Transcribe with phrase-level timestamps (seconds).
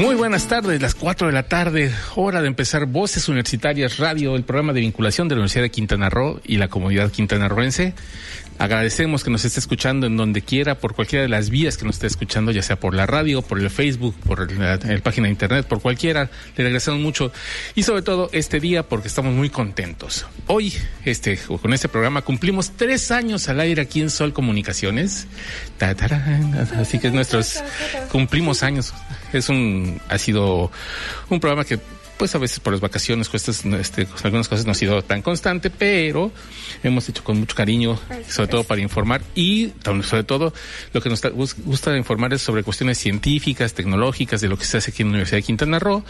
[0.00, 4.44] Muy buenas tardes, las 4 de la tarde, hora de empezar Voces Universitarias Radio, el
[4.44, 7.92] programa de vinculación de la Universidad de Quintana Roo y la comunidad quintanarroense.
[8.56, 11.96] Agradecemos que nos esté escuchando en donde quiera, por cualquiera de las vías que nos
[11.96, 15.66] esté escuchando, ya sea por la radio, por el Facebook, por la, página de internet,
[15.66, 16.30] por cualquiera.
[16.56, 17.30] Le agradecemos mucho
[17.74, 20.26] y sobre todo este día porque estamos muy contentos.
[20.46, 20.72] Hoy,
[21.04, 25.26] este, con este programa cumplimos tres años al aire aquí en Sol Comunicaciones.
[26.78, 27.62] Así que nuestros
[28.10, 28.94] cumplimos años.
[29.32, 30.70] Es un, ha sido
[31.28, 31.78] un programa que
[32.20, 35.70] pues a veces por las vacaciones, cuestas, este, algunas cosas no ha sido tan constante,
[35.70, 36.30] pero
[36.82, 39.72] hemos hecho con mucho cariño, sobre todo para informar y
[40.02, 40.52] sobre todo
[40.92, 41.22] lo que nos
[41.64, 45.12] gusta informar es sobre cuestiones científicas, tecnológicas, de lo que se hace aquí en la
[45.12, 46.04] Universidad de Quintana Roo.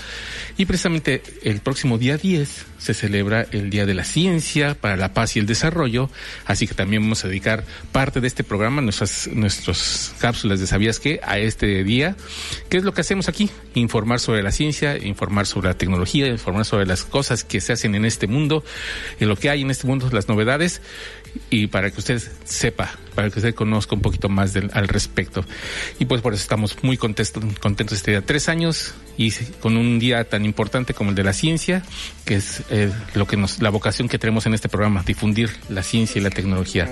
[0.59, 5.15] Y precisamente el próximo día 10 se celebra el Día de la Ciencia para la
[5.15, 6.11] Paz y el Desarrollo,
[6.45, 10.99] así que también vamos a dedicar parte de este programa, nuestras nuestras cápsulas de ¿Sabías
[10.99, 11.21] qué?
[11.23, 12.17] a este día.
[12.69, 13.49] ¿Qué es lo que hacemos aquí?
[13.75, 17.95] Informar sobre la ciencia, informar sobre la tecnología informar sobre las cosas que se hacen
[17.95, 18.65] en este mundo,
[19.19, 20.81] en lo que hay en este mundo, las novedades,
[21.51, 25.45] y para que usted sepa, para que usted conozca un poquito más del, al respecto.
[25.99, 28.23] Y pues por eso estamos muy contentos, contentos este día.
[28.23, 31.83] Tres años y con un día tan importante como el de la ciencia,
[32.25, 35.83] que es eh, lo que nos, la vocación que tenemos en este programa, difundir la
[35.83, 36.89] ciencia y la tecnología.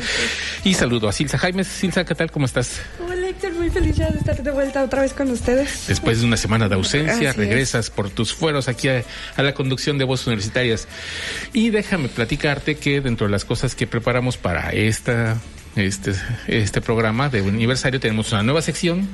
[0.65, 1.65] Y saludo a Silsa Jaime.
[1.65, 2.31] Silsa, ¿qué tal?
[2.31, 2.81] ¿Cómo estás?
[3.01, 5.87] Hola Héctor, muy feliz ya de estar de vuelta otra vez con ustedes.
[5.89, 7.91] Después de una semana de ausencia, Así regresas es.
[7.91, 9.05] por tus fueros aquí a,
[9.37, 10.87] a, la conducción de voces universitarias.
[11.53, 15.39] Y déjame platicarte que dentro de las cosas que preparamos para esta
[15.77, 16.13] este,
[16.47, 19.09] este programa de aniversario tenemos una nueva sección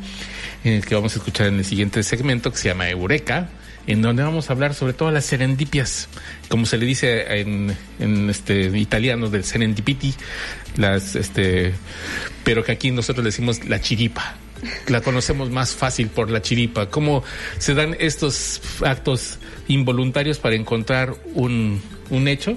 [0.65, 3.49] en el que vamos a escuchar en el siguiente segmento que se llama Eureka,
[3.87, 6.09] en donde vamos a hablar sobre todas las serendipias,
[6.49, 7.77] como se le dice en,
[8.31, 10.15] este italiano del serendipity,
[10.77, 11.75] las este
[12.45, 14.37] pero que aquí nosotros decimos la chiripa.
[14.89, 17.23] La conocemos más fácil por la chiripa, cómo
[17.59, 19.39] se dan estos actos
[19.69, 22.57] involuntarios para encontrar un, un hecho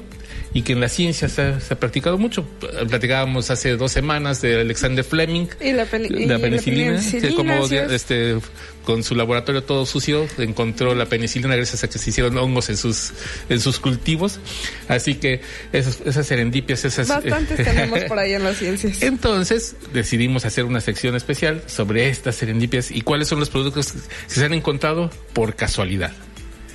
[0.54, 2.46] y que en la ciencia se ha, se ha, practicado mucho.
[2.90, 7.02] Platicábamos hace dos semanas de Alexander Fleming, y la, peni la, y penicilina, la penicilina
[7.22, 8.38] que como este
[8.84, 12.78] con su laboratorio todo sucio encontró la penicilina gracias a que se hicieron hongos en
[12.78, 13.12] sus
[13.50, 14.40] en sus cultivos.
[14.88, 15.42] Así que
[15.74, 19.02] esas, esas serendipias, esas bastantes tenemos por ahí en las ciencias.
[19.02, 24.34] Entonces decidimos hacer una sección especial sobre estas serendipias y cuáles son los productos que
[24.34, 26.14] se han encontrado por casualidad.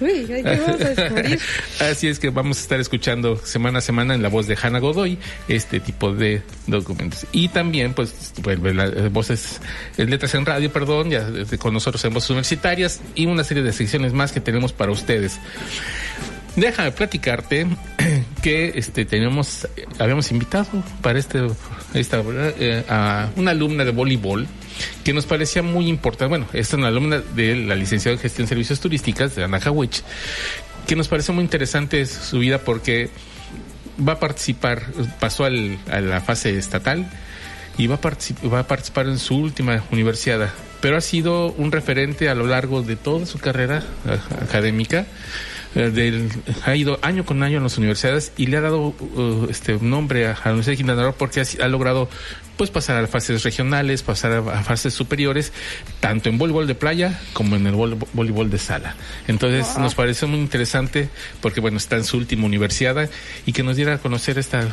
[1.81, 4.79] Así es que vamos a estar escuchando semana a semana en la voz de Hannah
[4.79, 5.19] Godoy
[5.49, 7.27] este tipo de documentos.
[7.33, 9.61] Y también, pues, las voces,
[9.97, 11.27] letras en radio, perdón, ya
[11.59, 15.39] con nosotros en voces universitarias y una serie de secciones más que tenemos para ustedes.
[16.57, 17.67] Déjame platicarte
[18.43, 19.67] que este tenemos,
[19.99, 20.67] habíamos invitado
[21.01, 21.47] para este,
[21.95, 22.23] esta,
[22.59, 24.47] eh, a una alumna de voleibol
[25.03, 26.29] que nos parecía muy importante.
[26.29, 30.03] Bueno, es una alumna de la licenciada en Gestión de Servicios Turísticas de Anahawich,
[30.87, 33.09] que nos pareció muy interesante su vida porque
[34.07, 34.83] va a participar,
[35.21, 37.11] pasó al, a la fase estatal
[37.79, 40.51] y va a, va a participar en su última universidad,
[40.83, 43.83] pero ha sido un referente a lo largo de toda su carrera
[44.43, 45.07] académica.
[45.75, 46.29] Del,
[46.67, 50.27] ha ido año con año a las universidades y le ha dado uh, este nombre
[50.27, 52.11] a, a la Universidad de Quintana Roo porque ha logrado
[52.63, 55.53] pues pasar a fases regionales, pasar a, fases superiores,
[55.99, 58.95] tanto en voleibol de playa como en el voleibol de sala.
[59.27, 59.83] Entonces wow.
[59.83, 61.09] nos pareció muy interesante
[61.41, 63.11] porque bueno, está en su última universidad
[63.47, 64.69] y que nos diera a conocer esta,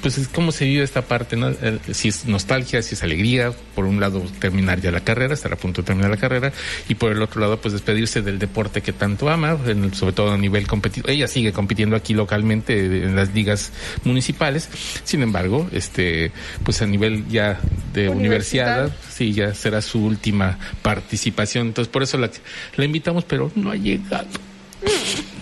[0.00, 1.52] pues cómo se vive esta parte, ¿no?
[1.90, 5.56] si es nostalgia, si es alegría, por un lado terminar ya la carrera, estar a
[5.56, 6.52] punto de terminar la carrera
[6.88, 10.30] y por el otro lado pues despedirse del deporte que tanto ama, en, sobre todo
[10.30, 11.08] a nivel competitivo.
[11.08, 13.72] Ella sigue compitiendo aquí localmente en las ligas
[14.04, 14.68] municipales,
[15.02, 16.30] sin embargo, este,
[16.62, 17.60] pues a nivel ya
[17.92, 21.68] de universidad, sí, ya será su última participación.
[21.68, 22.30] Entonces, por eso la,
[22.76, 24.28] la invitamos, pero no ha llegado.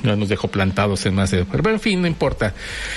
[0.02, 1.44] No nos dejó plantados en más de...
[1.44, 2.54] Pero en fin, no importa.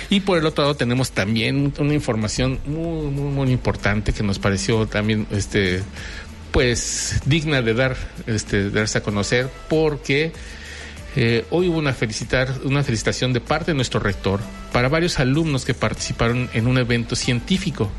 [0.09, 4.39] Y por el otro lado tenemos también una información muy, muy, muy importante que nos
[4.39, 5.83] pareció también, este,
[6.51, 7.95] pues, digna de dar,
[8.25, 10.33] este, darse a conocer, porque
[11.15, 14.39] eh, hoy hubo una, felicitar, una felicitación de parte de nuestro rector
[14.73, 17.91] para varios alumnos que participaron en un evento científico.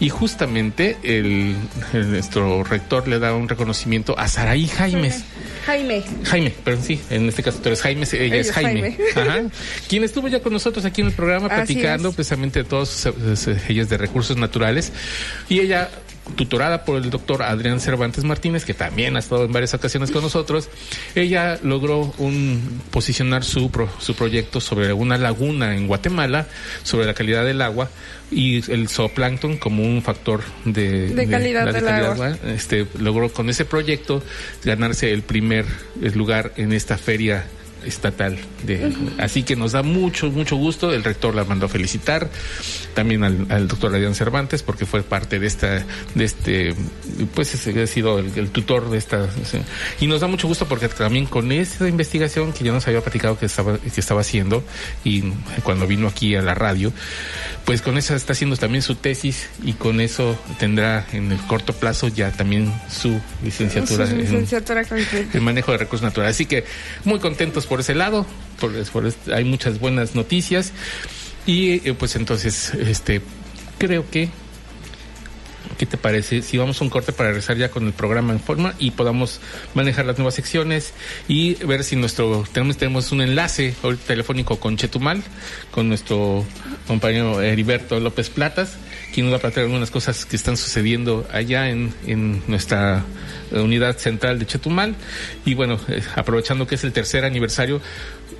[0.00, 1.56] Y justamente el,
[1.92, 5.24] el- nuestro rector le da un reconocimiento a Saraí Jaimes.
[5.66, 6.02] Jaime.
[6.24, 8.96] Jaime, pero sí, en este caso tú eres Jaime, ella es Jaime.
[9.14, 9.30] Jaime.
[9.30, 9.40] Ajá.
[9.88, 12.14] Quien estuvo ya con nosotros aquí en el programa Así platicando es.
[12.16, 14.92] precisamente de todos sus, sus- ellas de recursos naturales.
[15.48, 15.88] Y ella,
[16.36, 20.22] tutorada por el doctor Adrián Cervantes Martínez, que también ha estado en varias ocasiones con
[20.22, 20.68] nosotros,
[21.14, 26.46] ella logró un, posicionar su, pro- su proyecto sobre una laguna en Guatemala,
[26.84, 27.90] sobre la calidad del agua
[28.30, 32.36] y el zooplancton como un factor de, De calidad del agua.
[32.54, 34.22] este, logró con ese proyecto
[34.64, 35.66] ganarse el primer
[36.14, 37.44] lugar en esta feria
[37.84, 42.30] estatal de así que nos da mucho mucho gusto el rector la mandó a felicitar
[42.94, 45.84] también al, al doctor Adrián Cervantes porque fue parte de esta
[46.14, 46.74] de este
[47.34, 49.28] pues ese ha sido el, el tutor de esta
[50.00, 53.38] y nos da mucho gusto porque también con esa investigación que yo nos había platicado
[53.38, 54.64] que estaba que estaba haciendo
[55.04, 55.22] y
[55.62, 56.92] cuando vino aquí a la radio
[57.64, 61.72] pues con esa está haciendo también su tesis y con eso tendrá en el corto
[61.72, 64.82] plazo ya también su licenciatura Su en- licenciatura
[65.40, 66.36] manejo de recursos naturales.
[66.36, 66.64] Así que
[67.04, 68.26] muy contentos por ese lado,
[68.60, 70.72] por, por este- hay muchas buenas noticias.
[71.46, 73.22] Y eh, pues entonces este
[73.78, 74.28] creo que
[75.78, 78.40] ¿Qué te parece si vamos a un corte para regresar ya con el programa en
[78.40, 79.40] forma y podamos
[79.74, 80.92] manejar las nuevas secciones
[81.28, 83.74] y ver si nuestro tenemos tenemos un enlace
[84.06, 85.22] telefónico con Chetumal,
[85.70, 86.44] con nuestro
[86.86, 88.76] compañero Heriberto López Platas,
[89.12, 93.04] quien nos va a platicar algunas cosas que están sucediendo allá en, en nuestra
[93.50, 94.94] eh, unidad central de Chetumal
[95.44, 97.80] y bueno, eh, aprovechando que es el tercer aniversario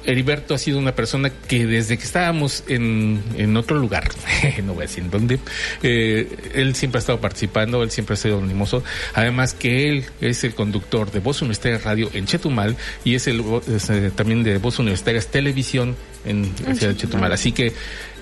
[0.05, 4.09] Heriberto ha sido una persona que desde que estábamos en, en otro lugar,
[4.65, 5.39] no voy a decir en dónde,
[5.83, 8.83] eh, él siempre ha estado participando, él siempre ha sido animoso.
[9.15, 13.45] Además que él es el conductor de Voz Universitaria Radio en Chetumal y es el
[13.69, 17.33] es, eh, también de Voz Universitarias Televisión en la ciudad de Chetumal.
[17.33, 17.73] Así que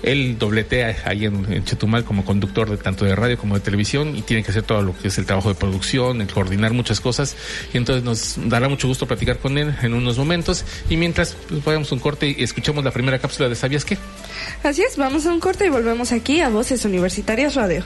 [0.03, 4.15] él dobletea ahí en, en Chetumal como conductor de tanto de radio como de televisión
[4.15, 6.99] y tiene que hacer todo lo que es el trabajo de producción, el coordinar muchas
[6.99, 7.35] cosas.
[7.73, 10.65] Y entonces nos dará mucho gusto platicar con él en unos momentos.
[10.89, 13.97] Y mientras, pues vayamos a un corte y escuchemos la primera cápsula de ¿Sabías qué?
[14.63, 17.83] Así es, vamos a un corte y volvemos aquí a Voces Universitarias Radio.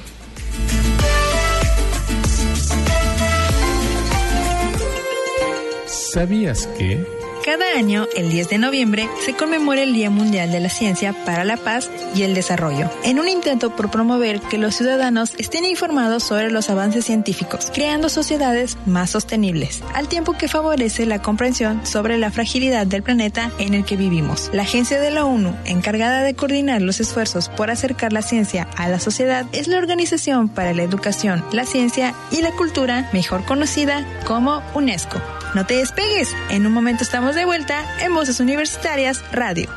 [5.88, 7.25] ¿Sabías que?
[7.46, 11.44] Cada año, el 10 de noviembre, se conmemora el Día Mundial de la Ciencia para
[11.44, 16.24] la Paz y el Desarrollo, en un intento por promover que los ciudadanos estén informados
[16.24, 22.18] sobre los avances científicos, creando sociedades más sostenibles, al tiempo que favorece la comprensión sobre
[22.18, 24.50] la fragilidad del planeta en el que vivimos.
[24.52, 28.90] La agencia de la ONU, encargada de coordinar los esfuerzos por acercar la ciencia a
[28.90, 34.04] la sociedad, es la Organización para la Educación, la Ciencia y la Cultura, mejor conocida
[34.26, 35.22] como UNESCO.
[35.56, 39.70] No te despegues, en un momento estamos de vuelta en Voces Universitarias Radio.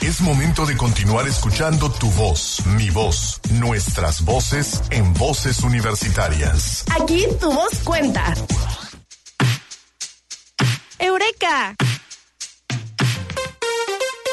[0.00, 6.84] Es momento de continuar escuchando tu voz, mi voz, nuestras voces en voces universitarias.
[7.00, 8.32] Aquí tu voz cuenta.
[11.00, 11.74] ¡Eureka!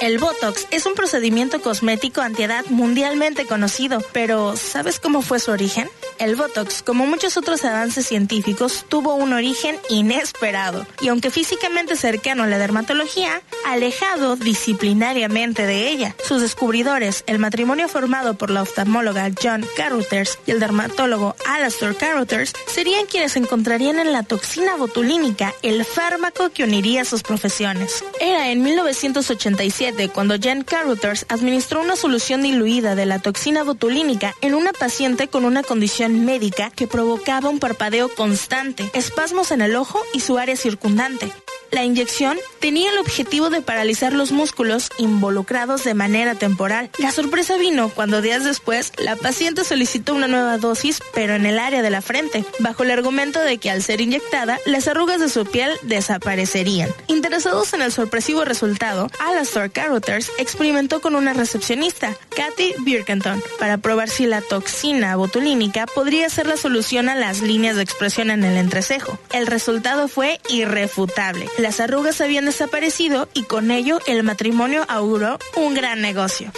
[0.02, 5.90] El Botox es un procedimiento cosmético antiedad mundialmente conocido, pero ¿sabes cómo fue su origen?
[6.22, 12.44] El Botox, como muchos otros avances científicos, tuvo un origen inesperado y aunque físicamente cercano
[12.44, 16.16] a la dermatología, alejado disciplinariamente de ella.
[16.24, 22.54] Sus descubridores, el matrimonio formado por la oftalmóloga John Carothers y el dermatólogo Alastor Carothers,
[22.68, 28.04] serían quienes encontrarían en la toxina botulínica el fármaco que uniría sus profesiones.
[28.20, 34.54] Era en 1987 cuando Jan Carothers administró una solución diluida de la toxina botulínica en
[34.54, 40.00] una paciente con una condición médica que provocaba un parpadeo constante, espasmos en el ojo
[40.14, 41.32] y su área circundante.
[41.72, 46.90] La inyección tenía el objetivo de paralizar los músculos involucrados de manera temporal.
[47.00, 51.58] La sorpresa vino cuando días después la paciente solicitó una nueva dosis, pero en el
[51.58, 55.30] área de la frente, bajo el argumento de que al ser inyectada, las arrugas de
[55.30, 56.90] su piel desaparecerían.
[57.08, 64.10] Interesados en el sorpresivo resultado, Alastor Carothers experimentó con una recepcionista, Kathy Birkenton, para probar
[64.10, 68.58] si la toxina botulínica podría ser la solución a las líneas de expresión en el
[68.58, 69.18] entrecejo.
[69.32, 71.48] El resultado fue irrefutable.
[71.62, 76.52] Las arrugas habían desaparecido y con ello el matrimonio auguró un gran negocio.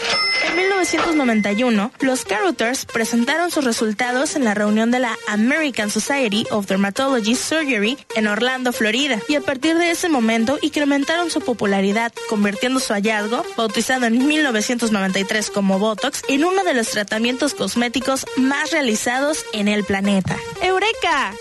[0.47, 6.67] En 1991, los Carothers presentaron sus resultados en la reunión de la American Society of
[6.67, 12.79] Dermatology Surgery en Orlando, Florida, y a partir de ese momento incrementaron su popularidad, convirtiendo
[12.79, 19.43] su hallazgo, bautizado en 1993 como Botox, en uno de los tratamientos cosméticos más realizados
[19.51, 20.37] en el planeta.
[20.61, 21.33] ¡Eureka!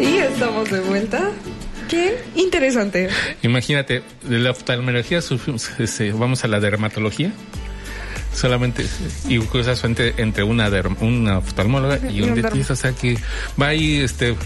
[0.00, 1.30] Y estamos de vuelta.
[1.88, 3.08] Qué interesante.
[3.42, 5.20] Imagínate, de la oftalmología
[5.78, 7.32] este, vamos a la dermatología.
[8.32, 8.86] solamente
[9.28, 13.18] y curiosamente entre una una oftalmóloga y un dentista, o sea que
[13.60, 14.36] va ahí este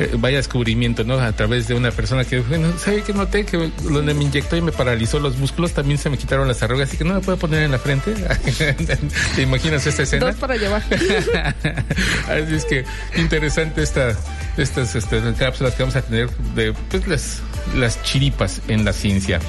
[0.00, 1.18] eh, vaya descubrimiento, ¿no?
[1.18, 3.44] A través de una persona que, bueno, ¿sabe que noté?
[3.44, 6.88] Que donde me inyectó y me paralizó los músculos, también se me quitaron las arrugas,
[6.88, 8.14] así que no me puedo poner en la frente.
[9.36, 10.26] ¿Te imaginas esta escena?
[10.26, 10.82] Dos para llevar.
[10.90, 12.84] así es que
[13.16, 14.16] interesante esta,
[14.56, 17.42] estas este, cápsulas que vamos a tener de pues, las,
[17.74, 19.40] las chiripas en la ciencia.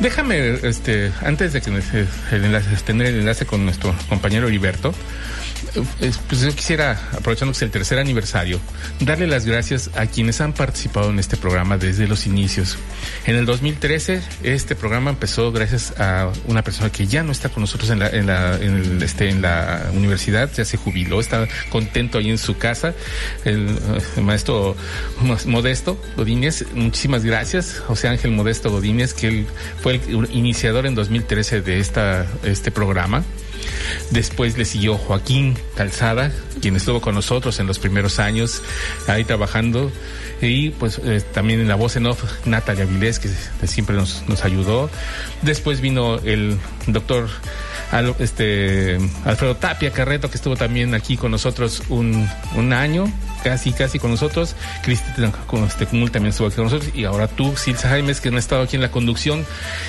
[0.00, 4.94] Déjame, este, antes de que el enlace, tener el enlace con nuestro compañero Heriberto,
[6.28, 8.60] pues yo quisiera, aprovechando que es el tercer aniversario,
[9.00, 12.78] darle las gracias a quienes han participado en este programa desde los inicios.
[13.26, 17.62] En el 2013, este programa empezó gracias a una persona que ya no está con
[17.62, 22.18] nosotros en la, en la, en este, en la universidad, ya se jubiló, está contento
[22.18, 22.94] ahí en su casa,
[23.44, 23.78] el,
[24.22, 24.39] maestro
[25.46, 26.64] Modesto Godínez.
[26.74, 29.46] Muchísimas gracias, José Ángel Modesto Godínez, que él
[29.80, 33.24] fue el iniciador en 2013 de esta, este programa.
[34.10, 38.62] Después le siguió Joaquín Calzada, quien estuvo con nosotros en los primeros años
[39.06, 39.92] ahí trabajando.
[40.40, 43.28] Y pues eh, también en la voz en off, Natalia Vilés, que
[43.66, 44.90] siempre nos, nos ayudó.
[45.42, 46.56] Después vino el
[46.86, 47.28] doctor
[48.18, 53.98] este, Alfredo Tapia Carreto, que estuvo también aquí con nosotros un, un año casi, casi
[53.98, 54.54] con nosotros.
[54.82, 56.92] Cristina con este también estuvo aquí con nosotros.
[56.94, 59.44] Y ahora tú, Silsa Jaimes, que han estado aquí en la conducción.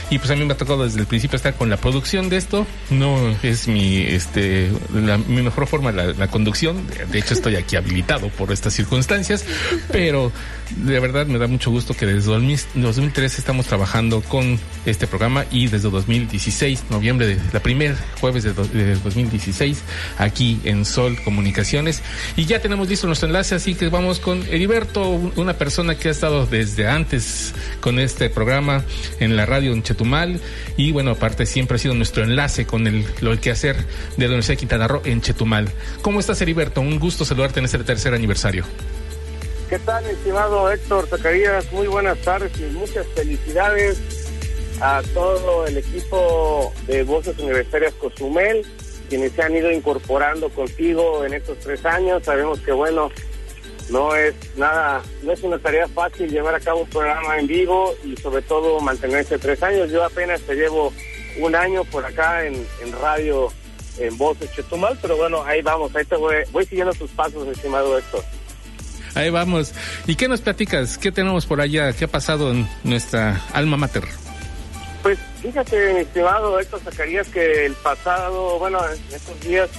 [0.09, 2.37] Y pues a mí me ha tocado desde el principio estar con la producción de
[2.37, 2.65] esto.
[2.89, 6.87] No es mi, este, mi mejor forma la, la conducción.
[7.11, 9.45] De hecho, estoy aquí habilitado por estas circunstancias.
[9.91, 10.31] Pero
[10.77, 15.67] de verdad me da mucho gusto que desde 2013 estamos trabajando con este programa y
[15.67, 19.83] desde 2016, noviembre de la primer jueves de, de 2016,
[20.17, 22.01] aquí en Sol Comunicaciones.
[22.35, 26.11] Y ya tenemos listo nuestro enlace así que vamos con Heriberto, una persona que ha
[26.11, 28.83] estado desde antes con este programa
[29.19, 30.39] en la radio en Chetumal
[30.77, 34.27] y bueno, aparte siempre ha sido nuestro enlace con el, lo que hacer de la
[34.27, 35.69] Universidad de Quintana Roo en Chetumal.
[36.01, 36.81] ¿Cómo estás Heriberto?
[36.81, 38.65] Un gusto saludarte en este tercer aniversario.
[39.71, 41.71] ¿Qué tal, estimado Héctor Zacarías?
[41.71, 44.01] Muy buenas tardes y muchas felicidades
[44.81, 48.65] a todo el equipo de Voces Universitarias Cozumel,
[49.07, 52.21] quienes se han ido incorporando contigo en estos tres años.
[52.25, 53.11] Sabemos que, bueno,
[53.89, 57.95] no es nada, no es una tarea fácil llevar a cabo un programa en vivo
[58.03, 59.89] y sobre todo mantenerse tres años.
[59.89, 60.91] Yo apenas te llevo
[61.39, 62.67] un año por acá en,
[63.01, 63.47] radio
[63.99, 67.97] en Voces Chetumal, pero bueno, ahí vamos, ahí te voy, voy siguiendo tus pasos, estimado
[67.97, 68.21] Héctor.
[69.15, 69.73] Ahí vamos.
[70.07, 70.97] ¿Y qué nos platicas?
[70.97, 71.93] ¿Qué tenemos por allá?
[71.93, 74.03] ¿Qué ha pasado en nuestra alma mater?
[75.03, 79.69] Pues fíjate, mi estimado Héctor Zacarías, que el pasado, bueno, en estos días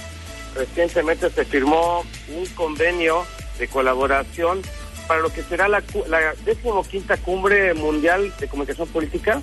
[0.55, 2.03] recientemente se firmó
[2.35, 3.25] un convenio
[3.57, 4.61] de colaboración
[5.07, 9.41] para lo que será la, la decimoquinta cumbre mundial de comunicación política,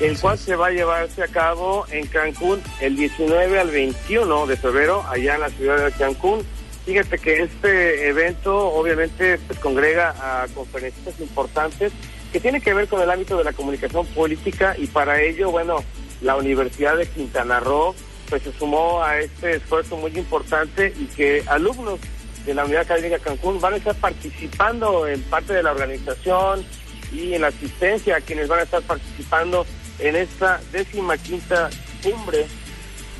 [0.00, 4.56] el cual se va a llevarse a cabo en Cancún el 19 al 21 de
[4.56, 6.44] febrero, allá en la ciudad de Cancún.
[6.84, 11.92] Fíjate que este evento obviamente pues, congrega a conferencistas importantes
[12.32, 15.84] que tiene que ver con el ámbito de la comunicación política y para ello, bueno,
[16.22, 17.94] la Universidad de Quintana Roo
[18.28, 22.00] pues se sumó a este esfuerzo muy importante y que alumnos
[22.46, 26.64] de la Unidad Académica Cancún van a estar participando en parte de la organización
[27.12, 29.66] y en la asistencia a quienes van a estar participando
[29.98, 31.68] en esta décima quinta
[32.02, 32.46] cumbre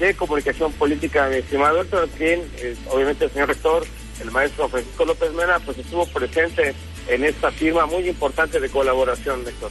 [0.07, 2.43] de comunicación política, mi estimado doctor, quien
[2.91, 3.85] obviamente el señor rector,
[4.21, 6.75] el maestro Francisco López Mena, pues estuvo presente
[7.09, 9.71] en esta firma muy importante de colaboración, doctor.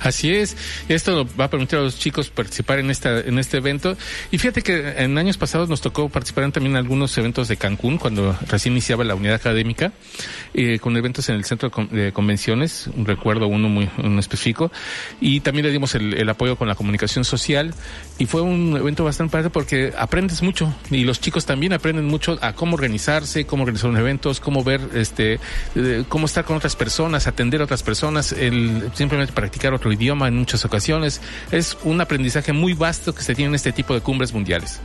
[0.00, 0.56] Así es,
[0.88, 3.96] esto va a permitir a los chicos participar en esta en este evento.
[4.30, 7.98] Y fíjate que en años pasados nos tocó participar también en algunos eventos de Cancún,
[7.98, 9.92] cuando recién iniciaba la unidad académica,
[10.54, 14.70] eh, con eventos en el centro de convenciones, recuerdo uno muy específico,
[15.20, 17.74] y también le dimos el, apoyo con la comunicación social,
[18.18, 22.38] y fue un evento bastante padre porque aprendes mucho, y los chicos también aprenden mucho
[22.42, 25.38] a cómo organizarse, cómo organizar unos eventos, cómo ver, este,
[25.74, 30.28] eh, cómo estar con otras personas, atender a otras personas, el simplemente practicar otro idioma
[30.28, 31.20] en muchas ocasiones.
[31.50, 34.80] Es un aprendizaje muy vasto que se tiene en este tipo de cumbres mundiales.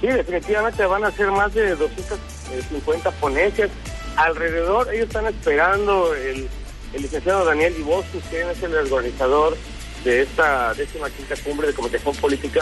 [0.00, 3.70] Sí, definitivamente van a ser más de 250 ponencias.
[4.16, 6.48] Alrededor, ellos están esperando el,
[6.92, 9.56] el licenciado Daniel Iboscus, que es el organizador
[10.04, 12.60] de esta décima quinta cumbre de comunicación política.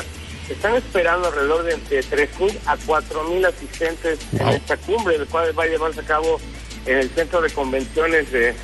[0.48, 5.62] Están esperando alrededor de entre 3.000 a 4.000 asistentes en esta cumbre, el cual va
[5.62, 6.40] a llevarse a cabo
[6.86, 8.54] en el centro de convenciones de,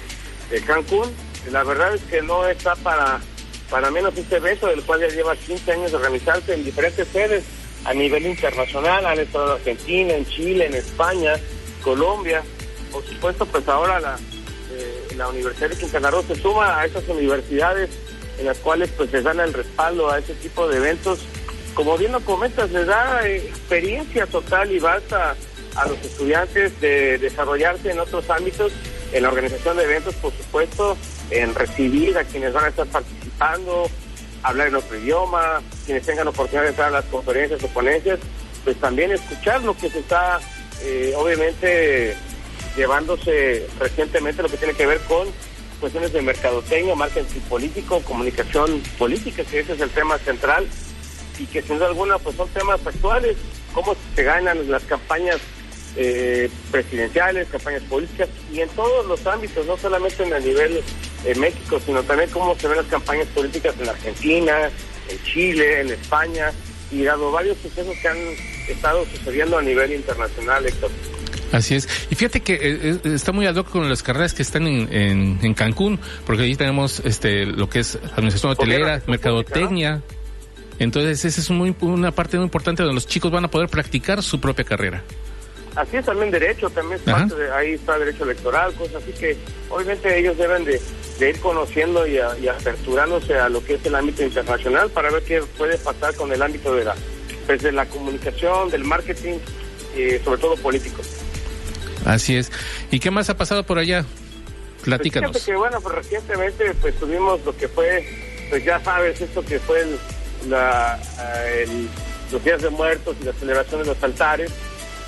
[0.51, 1.11] de Cancún
[1.51, 3.21] la verdad es que no está para,
[3.71, 7.45] para menos este evento, del cual ya lleva 15 años de organizarse en diferentes sedes
[7.85, 9.07] a nivel internacional.
[9.07, 11.35] Han estado en Argentina, en Chile, en España,
[11.83, 12.43] Colombia.
[12.93, 14.19] Por supuesto, pues ahora la,
[14.73, 17.91] eh, la Universidad de Quintana Roo se suma a esas universidades
[18.39, 21.21] en las cuales pues se dan el respaldo a ese tipo de eventos
[21.77, 25.37] como bien lo comentas, le da eh, experiencia total y basta
[25.75, 28.73] a los estudiantes de desarrollarse en otros ámbitos,
[29.13, 30.97] en la organización de eventos, por supuesto,
[31.31, 33.89] en recibir a quienes van a estar participando,
[34.43, 38.19] hablar en otro idioma, quienes tengan oportunidad de entrar a las conferencias o ponencias,
[38.65, 40.41] pues también escuchar lo que se está,
[40.83, 42.17] eh, obviamente,
[42.77, 45.29] llevándose recientemente lo que tiene que ver con
[45.81, 50.67] cuestiones de mercadotecnia, marketing político, comunicación política, que ese es el tema central
[51.39, 53.37] y que sin duda alguna pues son temas actuales,
[53.73, 55.39] cómo se ganan las campañas
[55.97, 60.83] eh, presidenciales, campañas políticas y en todos los ámbitos, no solamente en el nivel
[61.25, 64.71] de México, sino también cómo se ven las campañas políticas en Argentina,
[65.09, 66.53] en Chile, en España
[66.91, 68.19] y dado varios sucesos que han
[68.69, 70.91] estado sucediendo a nivel internacional, Héctor.
[71.53, 71.89] Así es.
[72.11, 75.39] Y fíjate que eh, eh, está muy ad hoc con las carreras que están en,
[75.43, 80.03] en, Cancún, porque allí tenemos este lo que es administración hotelera, mercadotecnia.
[80.79, 84.23] Entonces, esa es muy, una parte muy importante donde los chicos van a poder practicar
[84.23, 85.03] su propia carrera.
[85.77, 89.37] Así es también derecho, también parte de, ahí está derecho electoral, cosas así que
[89.69, 90.81] obviamente ellos deben de,
[91.21, 95.77] ir conociendo y, aperturándose a lo que es el ámbito internacional para ver qué puede
[95.77, 96.95] pasar con el ámbito de la,
[97.45, 99.35] pues, de la comunicación, del marketing
[99.95, 101.03] y sobre todo político.
[102.07, 102.51] Así es.
[102.91, 104.07] ¿Y qué más ha pasado por allá?
[104.83, 105.33] Platícanos.
[105.33, 108.07] Pues que bueno, pues recientemente pues tuvimos lo que fue,
[108.49, 109.85] pues ya sabes, esto que fue
[110.49, 110.99] la,
[111.53, 111.89] el,
[112.33, 114.51] los días de muertos y la celebración de los altares.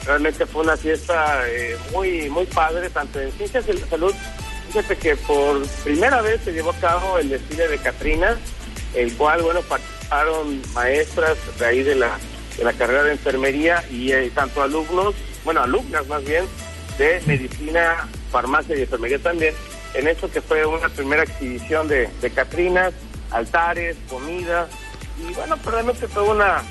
[0.09, 4.15] Realmente fue una fiesta eh, muy muy padre, tanto en ciencias de la salud.
[4.69, 8.38] Fíjate que por primera vez se llevó a cabo el desfile de Catrinas,
[8.95, 12.19] el cual, bueno, participaron maestras de ahí de la,
[12.57, 16.47] de la carrera de enfermería y eh, tanto alumnos, bueno, alumnas más bien,
[16.97, 19.55] de medicina, farmacia y enfermería también,
[19.93, 22.95] en eso que fue una primera exhibición de, de Catrinas,
[23.31, 24.69] altares, comida,
[25.19, 26.62] y bueno, realmente fue una,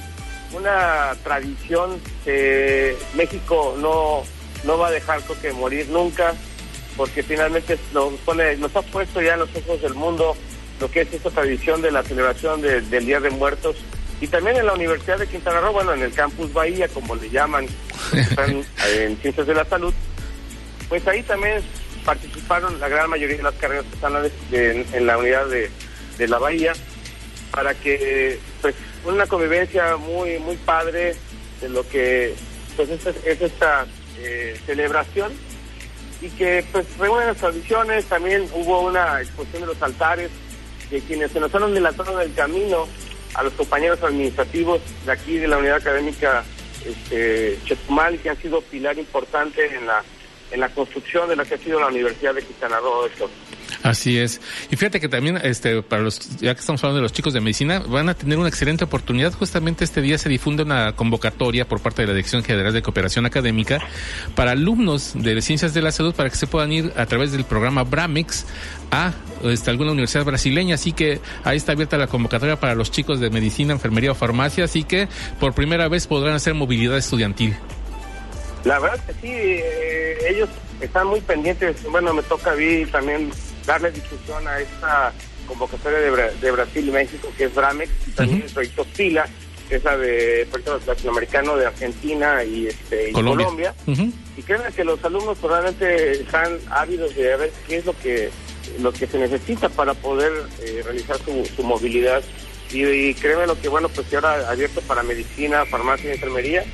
[0.54, 4.24] una tradición que México no,
[4.64, 6.34] no va a dejar que morir nunca,
[6.96, 10.36] porque finalmente nos, pone, nos ha puesto ya en los ojos del mundo
[10.80, 13.78] lo que es esta tradición de la celebración del Día de Muertos.
[14.20, 17.30] Y también en la Universidad de Quintana Roo, bueno, en el campus Bahía, como le
[17.30, 17.68] llaman,
[18.14, 18.64] están
[18.96, 19.94] en Ciencias de la Salud,
[20.90, 21.62] pues ahí también
[22.06, 24.14] participaron la gran mayoría de las carreras que están
[24.94, 26.74] en, la unidad de, la Bahía
[27.52, 31.16] para que pues una convivencia muy muy padre
[31.62, 32.36] de lo que
[32.76, 33.86] pues es, esta
[34.20, 35.32] eh, celebración.
[36.20, 38.06] Y que pues reúne las tradiciones.
[38.06, 40.32] También hubo una exposición de los altares
[40.90, 42.88] de quienes se nos han en el camino
[43.34, 46.44] a los compañeros administrativos de aquí de la unidad académica
[46.86, 50.04] este, Chetumal que han sido pilar importante en la
[50.52, 53.06] en la construcción de la que ha sido la Universidad de Quintana Roo.
[53.06, 53.30] Esto.
[53.84, 54.42] Así es.
[54.72, 57.42] Y fíjate que también, este, para los, ya que estamos hablando de los chicos de
[57.42, 59.34] medicina, van a tener una excelente oportunidad.
[59.34, 63.26] Justamente este día se difunde una convocatoria por parte de la Dirección General de Cooperación
[63.26, 63.80] Académica
[64.36, 67.44] para alumnos de Ciencias de la Salud para que se puedan ir a través del
[67.44, 68.46] programa Bramex
[68.92, 70.76] a este, alguna universidad brasileña.
[70.76, 74.64] Así que ahí está abierta la convocatoria para los chicos de medicina, enfermería o farmacia.
[74.64, 75.08] Así que
[75.40, 77.56] por primera vez podrán hacer movilidad estudiantil.
[78.64, 80.50] La verdad que sí, eh, ellos
[80.82, 81.84] están muy pendientes.
[81.90, 83.32] Bueno, me toca a mí también
[83.66, 85.14] darle difusión a esta
[85.48, 89.26] convocatoria de, Brasil y México, que es Bramex, y también el proyecto PILA,
[89.70, 93.74] que es la de proyecto latinoamericano de Argentina y, este, Colombia.
[93.86, 98.30] Y créanme que los alumnos probablemente están ávidos de ver qué es lo que
[98.80, 102.22] lo que se necesita para poder eh, realizar su, movilidad.
[102.72, 106.66] Y, créeme lo que, bueno, pues ahora abierto para medicina, farmacia y enfermería,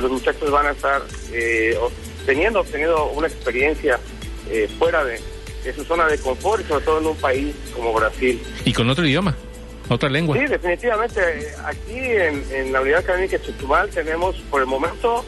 [0.00, 1.02] los muchachos van a estar
[1.32, 1.78] eh,
[2.26, 3.98] teniendo, obteniendo una experiencia
[4.50, 5.20] eh, fuera de,
[5.74, 8.42] su zona de confort y sobre todo en un país como Brasil.
[8.64, 9.34] Y con otro idioma,
[9.88, 10.36] otra lengua.
[10.36, 11.20] Sí, definitivamente.
[11.64, 15.24] Aquí en, la Unidad Académica de Chetumal tenemos, por el momento,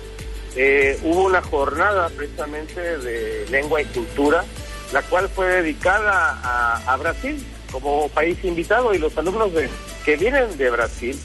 [0.55, 4.44] eh, hubo una jornada precisamente de lengua y cultura,
[4.92, 9.68] la cual fue dedicada a, a Brasil como país invitado y los alumnos de,
[10.05, 11.18] que vienen de Brasil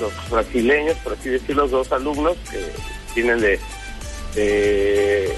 [0.00, 2.60] los brasileños, por así decirlo, dos alumnos que
[3.14, 3.58] vienen de,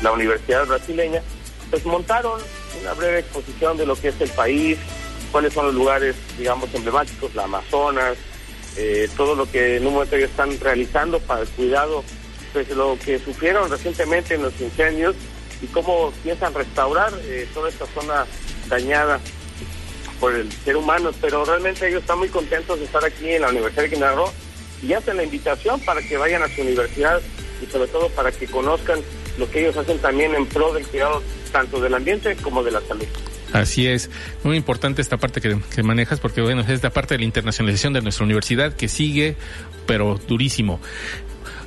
[0.03, 1.23] la universidad brasileña,
[1.71, 2.41] pues montaron
[2.81, 4.77] una breve exposición de lo que es el país,
[5.31, 8.17] cuáles son los lugares, digamos, emblemáticos, la Amazonas,
[8.77, 12.03] eh, todo lo que en un momento ellos están realizando para el cuidado,
[12.53, 15.15] pues lo que sufrieron recientemente en los incendios
[15.63, 18.27] y cómo piensan restaurar eh, toda esta zona
[18.69, 19.21] dañada
[20.19, 23.51] por el ser humano, pero realmente ellos están muy contentos de estar aquí en la
[23.51, 24.23] Universidad de Quintana
[24.83, 27.21] y hacen la invitación para que vayan a su universidad
[27.63, 29.01] y sobre todo para que conozcan
[29.39, 32.81] lo que ellos hacen también en pro del cuidado tanto del ambiente como de la
[32.83, 33.07] salud.
[33.53, 34.11] Así es,
[34.43, 37.95] muy importante esta parte que, que, manejas porque bueno, es la parte de la internacionalización
[37.95, 39.37] de nuestra universidad que sigue,
[39.87, 40.81] pero durísimo.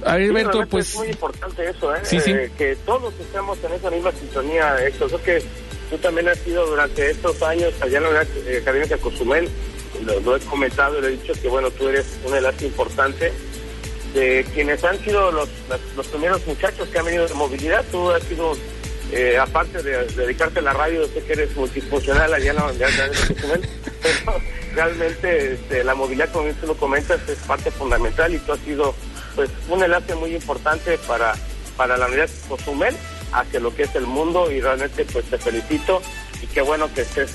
[0.06, 0.90] Alberto, pues...
[0.90, 2.00] Es muy importante eso, ¿eh?
[2.04, 2.32] Sí, sí.
[2.32, 5.10] Eh, que todos estemos en esa misma sintonía, Héctor.
[5.10, 5.46] Creo que
[5.90, 9.50] tú también has sido durante estos años allá en la Academia de Cozumel,
[10.00, 13.32] lo, he comentado y le he dicho que, bueno, tú eres una enlace importante
[14.14, 15.50] de quienes han sido los,
[15.96, 17.84] los primeros muchachos que han venido de movilidad.
[17.92, 18.54] Tú has sido,
[19.12, 23.70] eh, aparte de, dedicarte a la radio, sé que eres multifuncional allá en la Cozumel,
[24.02, 24.42] pero
[24.74, 28.94] realmente este, la movilidad, como tú lo comentas, es parte fundamental y tú has sido
[29.36, 31.34] pues un enlace muy importante para,
[31.78, 32.96] para la unidad Cozumel
[33.32, 36.02] hacia lo que es el mundo y realmente pues te felicito
[36.42, 37.32] y qué bueno que estés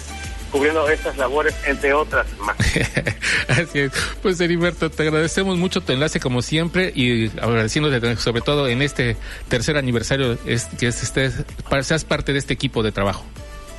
[0.50, 2.56] cubriendo estas labores, entre otras más.
[3.48, 3.92] Así es.
[4.22, 9.16] Pues Heriberto, te agradecemos mucho tu enlace como siempre y agradeciéndote sobre todo en este
[9.48, 11.44] tercer aniversario es, que estés,
[11.82, 13.24] seas parte de este equipo de trabajo.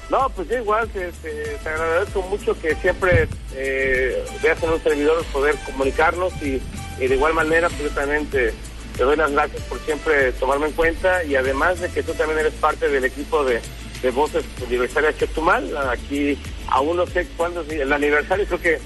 [0.10, 5.24] No, pues yo igual te, te, agradezco mucho que siempre eh, veas en un servidor
[5.26, 6.62] poder comunicarnos y,
[6.98, 7.92] de igual manera pues
[8.32, 8.54] te,
[8.98, 12.54] doy las gracias por siempre tomarme en cuenta y además de que tú también eres
[12.54, 13.62] parte del equipo de,
[14.02, 18.80] de Voces Universitarias Chetumal, aquí aún no sé cuándo es el aniversario, creo que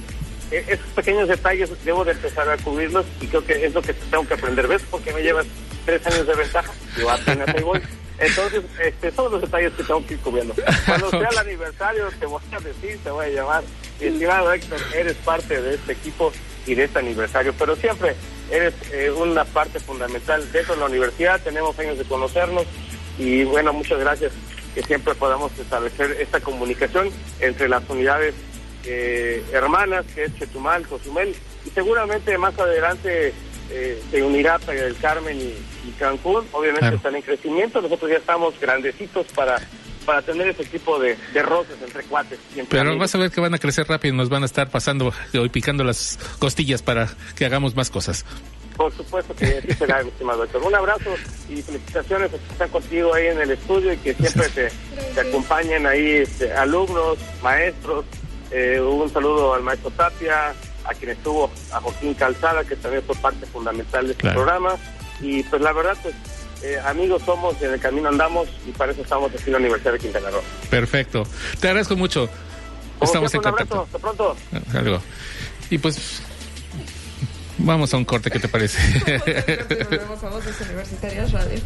[0.52, 3.94] e, esos pequeños detalles debo de empezar a cubrirlos y creo que es lo que
[3.94, 4.84] tengo que aprender, ¿ves?
[4.90, 5.46] Porque me llevas
[5.86, 7.82] tres años de ventaja, yo apenas ahí voy.
[8.20, 10.54] Entonces, este, todos los detalles que tengo que ir cubriendo.
[10.86, 13.64] Cuando sea el aniversario, te voy a decir, te voy a llamar.
[14.00, 16.32] Estimado Héctor, eres parte de este equipo
[16.68, 18.16] y de este aniversario, pero siempre
[18.52, 21.42] eres eh, una parte fundamental dentro de la universidad.
[21.42, 22.66] Tenemos años de conocernos
[23.18, 24.32] y bueno, muchas gracias
[24.74, 28.34] que siempre podamos establecer esta comunicación entre las unidades
[28.86, 33.34] eh, hermanas, que es Chetumal, Cozumel, y seguramente más adelante
[33.70, 39.28] eh, se unirá el Carmen y, Cancún, obviamente están en crecimiento, nosotros ya estamos grandecitos
[39.36, 39.60] para
[40.06, 42.40] para tener ese tipo de, de roces entre cuates.
[42.70, 45.14] Pero vas a ver que van a crecer rápido y nos van a estar pasando
[45.32, 48.26] y picando las costillas para que hagamos más cosas.
[48.76, 50.64] Por supuesto que sí será, mi estimado doctor.
[50.64, 51.12] Un abrazo
[51.50, 54.72] y felicitaciones a que están contigo ahí en el estudio y que siempre te,
[55.14, 58.06] te acompañen ahí este, alumnos, maestros.
[58.52, 60.50] Eh, un saludo al maestro Tapia,
[60.84, 64.76] a quien estuvo, a Joaquín Calzada, que también fue parte fundamental de este programa.
[65.22, 66.16] Y pues la verdad, pues
[66.64, 69.94] eh, amigos somos, en el camino andamos y para eso estamos aquí en la Universidad
[69.94, 70.42] de Quintana Roo.
[70.70, 71.24] Perfecto.
[71.60, 72.30] Te agradezco mucho.
[73.02, 73.82] Estamos en contacto.
[73.82, 74.36] Hasta pronto.
[74.74, 75.02] Algo.
[75.70, 76.22] Y pues
[77.64, 78.78] vamos a un corte, ¿qué te parece?
[79.90, 81.60] Volvemos a Voces Universitarias Radio.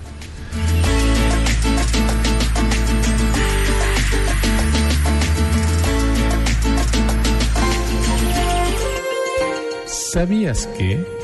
[9.85, 11.14] ¿Sabías que?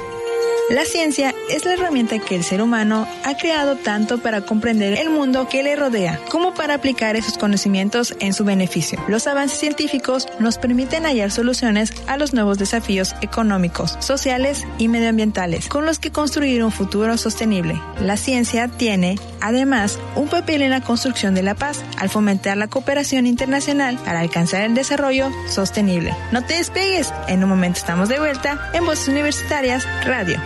[0.71, 5.10] La ciencia es la herramienta que el ser humano ha creado tanto para comprender el
[5.10, 8.97] mundo que le rodea, como para aplicar esos conocimientos en su beneficio.
[9.10, 15.67] Los avances científicos nos permiten hallar soluciones a los nuevos desafíos económicos, sociales y medioambientales,
[15.67, 17.77] con los que construir un futuro sostenible.
[17.99, 22.69] La ciencia tiene, además, un papel en la construcción de la paz, al fomentar la
[22.69, 26.15] cooperación internacional para alcanzar el desarrollo sostenible.
[26.31, 30.39] No te despegues, en un momento estamos de vuelta en Voces Universitarias Radio.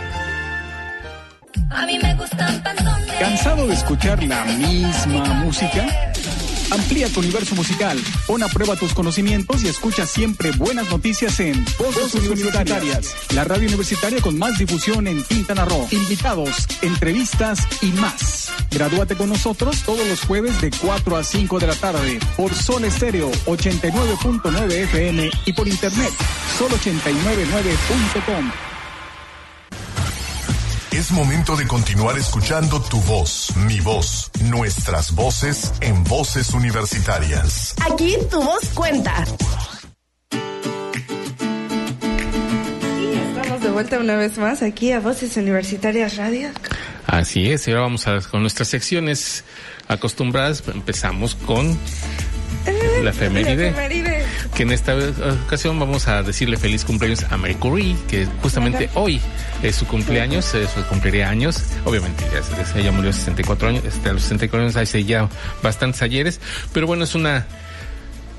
[1.76, 2.62] A mí me gustan
[3.18, 5.86] ¿Cansado de escuchar la misma música?
[6.70, 11.62] Amplía tu universo musical, pon a prueba tus conocimientos y escucha siempre buenas noticias en
[11.78, 18.50] Voces, Universitarias, la radio universitaria con más difusión en Quintana Roo, invitados, entrevistas y más.
[18.70, 22.84] Gradúate con nosotros todos los jueves de 4 a 5 de la tarde por Sol
[22.84, 26.12] Estéreo 89.9 FM y por internet
[26.58, 28.75] sol899.com.
[30.92, 37.74] Es momento de continuar escuchando tu voz, mi voz, nuestras voces en voces universitarias.
[37.90, 39.24] Aquí tu voz cuenta.
[43.00, 46.48] Y estamos de vuelta una vez más aquí a Voces Universitarias Radio.
[47.06, 49.44] Así es, y ahora vamos a, con nuestras secciones
[49.88, 50.62] acostumbradas.
[50.66, 51.78] Empezamos con
[53.02, 53.74] la efeméride.
[54.56, 54.96] Que en esta
[55.44, 59.20] ocasión vamos a decirle feliz cumpleaños a Mary Curie, que justamente hoy
[59.62, 61.62] es su cumpleaños, es su cumpliría años.
[61.84, 65.28] Obviamente ya, ella murió a 64 años, este, a los 64 años hace ya
[65.62, 66.40] bastantes ayeres,
[66.72, 67.44] pero bueno, es una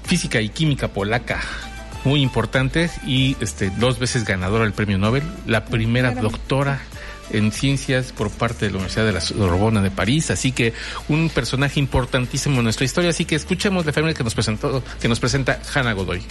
[0.05, 1.39] física y química polaca
[2.03, 6.79] muy importante y este dos veces ganadora del premio Nobel, la primera doctora
[7.31, 10.73] en ciencias por parte de la Universidad de la Sorbona de París, así que
[11.07, 15.07] un personaje importantísimo en nuestra historia, así que escuchemos la efeméride que nos presentó, que
[15.07, 16.23] nos presenta Hannah Godoy.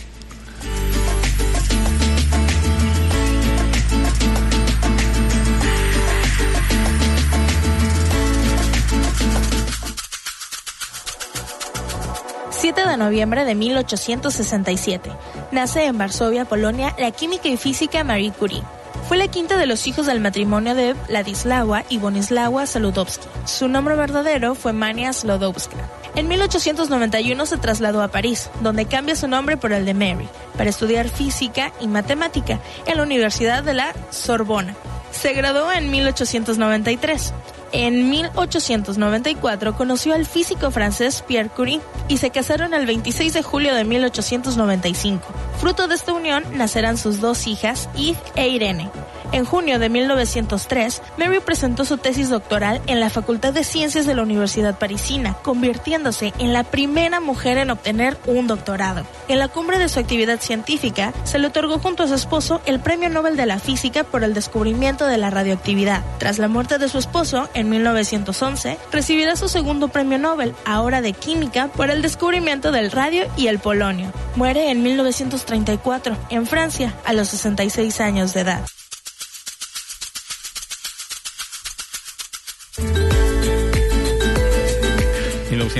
[12.85, 15.11] de noviembre de 1867.
[15.53, 18.63] Nace en Varsovia, Polonia, la química y física Marie Curie.
[19.09, 23.29] Fue la quinta de los hijos del matrimonio de Vladislawa y Bonislawa Saludowski.
[23.45, 25.77] Su nombre verdadero fue Mania Slodowska.
[26.16, 30.71] En 1891 se trasladó a París, donde cambia su nombre por el de Mary, para
[30.71, 34.75] estudiar física y matemática en la Universidad de la Sorbona.
[35.12, 37.33] Se graduó en 1893.
[37.73, 43.75] En 1894 conoció al físico francés Pierre Curie y se casaron el 26 de julio
[43.75, 45.27] de 1895.
[45.59, 48.91] Fruto de esta unión nacerán sus dos hijas, Yves e Irene.
[49.33, 54.15] En junio de 1903, Mary presentó su tesis doctoral en la Facultad de Ciencias de
[54.15, 59.05] la Universidad Parisina, convirtiéndose en la primera mujer en obtener un doctorado.
[59.29, 62.81] En la cumbre de su actividad científica, se le otorgó junto a su esposo el
[62.81, 66.03] Premio Nobel de la Física por el descubrimiento de la radioactividad.
[66.19, 71.12] Tras la muerte de su esposo, en 1911, recibirá su segundo Premio Nobel, ahora de
[71.12, 74.12] Química, por el descubrimiento del radio y el polonio.
[74.37, 78.76] Muere en 1934, en Francia, a los 66 años de edad.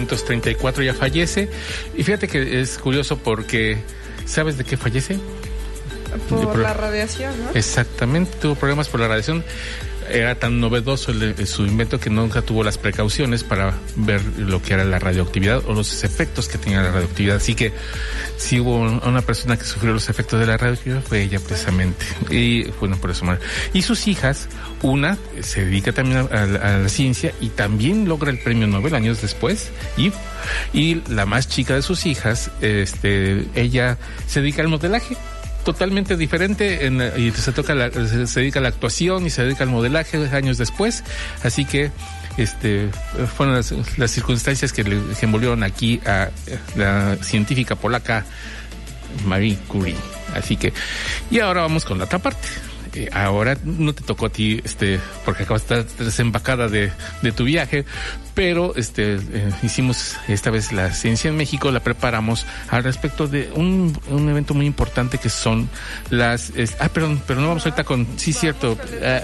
[0.01, 1.49] 1934 ya fallece.
[1.97, 3.79] Y fíjate que es curioso porque,
[4.25, 5.19] ¿sabes de qué fallece?
[6.29, 7.51] Por la radiación, ¿no?
[7.55, 9.45] Exactamente, tuvo problemas por la radiación
[10.11, 14.75] era tan novedoso el, su invento que nunca tuvo las precauciones para ver lo que
[14.75, 17.37] era la radioactividad o los efectos que tenía la radioactividad.
[17.37, 17.73] Así que
[18.37, 22.05] si hubo una persona que sufrió los efectos de la radioactividad fue ella precisamente.
[22.31, 23.25] Y bueno, por eso
[23.73, 24.49] Y sus hijas,
[24.83, 29.71] una se dedica también a, la ciencia y también logra el premio Nobel años después.
[29.97, 30.13] Y,
[30.73, 35.17] y la más chica de sus hijas, este, ella se dedica al modelaje
[35.67, 39.71] totalmente diferente en, y se toca se, dedica a la actuación y se dedica al
[39.71, 41.03] modelaje años después.
[41.43, 41.91] Así que
[42.37, 42.89] este
[43.37, 46.31] fueron las, circunstancias que le envolvieron aquí a
[46.77, 48.25] la científica polaca
[49.27, 49.97] Marie Curie.
[50.35, 50.73] Así que
[51.33, 52.47] y ahora vamos con la otra parte
[52.97, 57.33] eh, ahora no te tocó a ti, este, porque acabas de estar desembacada de, de
[57.33, 57.85] tu viaje,
[58.35, 63.51] pero este, eh, hicimos esta vez la ciencia en México, la preparamos al respecto de
[63.55, 65.69] un, un evento muy importante que son
[66.09, 69.21] las, ah, perdón, pero no vamos ahorita con, sí, cierto, ah,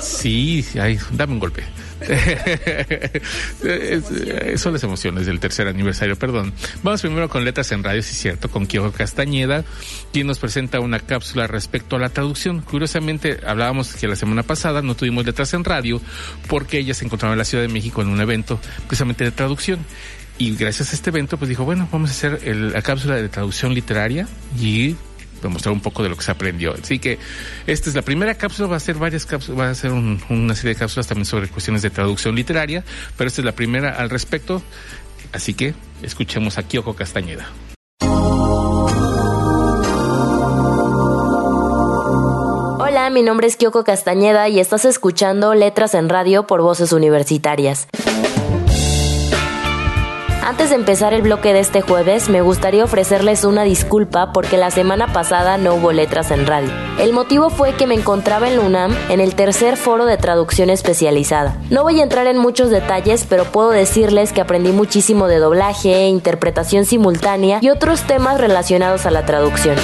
[0.00, 1.64] sí, ay, dame un golpe.
[4.56, 6.54] son las emociones del tercer aniversario, perdón.
[6.82, 9.66] Vamos primero con Letras en Radio, si es cierto, con Kio Castañeda,
[10.12, 12.61] quien nos presenta una cápsula respecto a la traducción.
[12.70, 16.00] Curiosamente, hablábamos que la semana pasada no tuvimos Letras en Radio
[16.48, 19.80] porque ella se encontraba en la Ciudad de México en un evento precisamente de traducción.
[20.38, 23.74] Y gracias a este evento, pues dijo, bueno, vamos a hacer la cápsula de traducción
[23.74, 24.26] literaria
[24.58, 24.96] y
[25.42, 26.74] demostrar un poco de lo que se aprendió.
[26.74, 27.18] Así que
[27.66, 30.74] esta es la primera cápsula, va a ser varias cápsulas, va a ser una serie
[30.74, 32.84] de cápsulas también sobre cuestiones de traducción literaria,
[33.16, 34.62] pero esta es la primera al respecto.
[35.32, 37.48] Así que escuchemos a Kyoko Castañeda.
[43.12, 47.86] Mi nombre es Kyoko Castañeda y estás escuchando Letras en Radio por Voces Universitarias.
[50.42, 54.70] Antes de empezar el bloque de este jueves, me gustaría ofrecerles una disculpa porque la
[54.70, 56.70] semana pasada no hubo letras en radio.
[56.98, 61.56] El motivo fue que me encontraba en UNAM en el tercer foro de traducción especializada.
[61.70, 66.08] No voy a entrar en muchos detalles, pero puedo decirles que aprendí muchísimo de doblaje,
[66.08, 69.76] interpretación simultánea y otros temas relacionados a la traducción.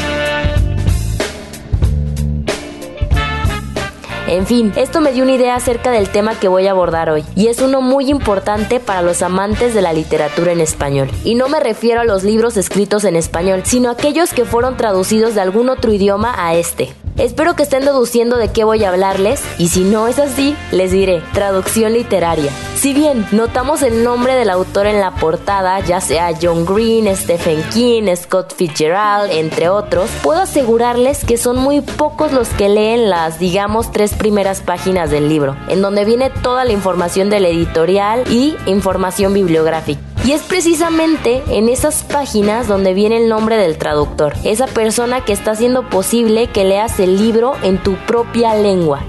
[4.29, 7.25] En fin, esto me dio una idea acerca del tema que voy a abordar hoy,
[7.35, 11.11] y es uno muy importante para los amantes de la literatura en español.
[11.25, 14.77] Y no me refiero a los libros escritos en español, sino a aquellos que fueron
[14.77, 16.93] traducidos de algún otro idioma a este.
[17.19, 20.93] Espero que estén deduciendo de qué voy a hablarles y si no es así, les
[20.93, 22.53] diré traducción literaria.
[22.77, 27.61] Si bien notamos el nombre del autor en la portada, ya sea John Green, Stephen
[27.75, 33.41] King, Scott Fitzgerald, entre otros, puedo asegurarles que son muy pocos los que leen las,
[33.41, 38.57] digamos, tres primeras páginas del libro, en donde viene toda la información del editorial y
[38.66, 40.00] información bibliográfica.
[40.24, 45.33] Y es precisamente en esas páginas donde viene el nombre del traductor, esa persona que
[45.33, 49.00] está haciendo posible que leas el libro en tu propia lengua.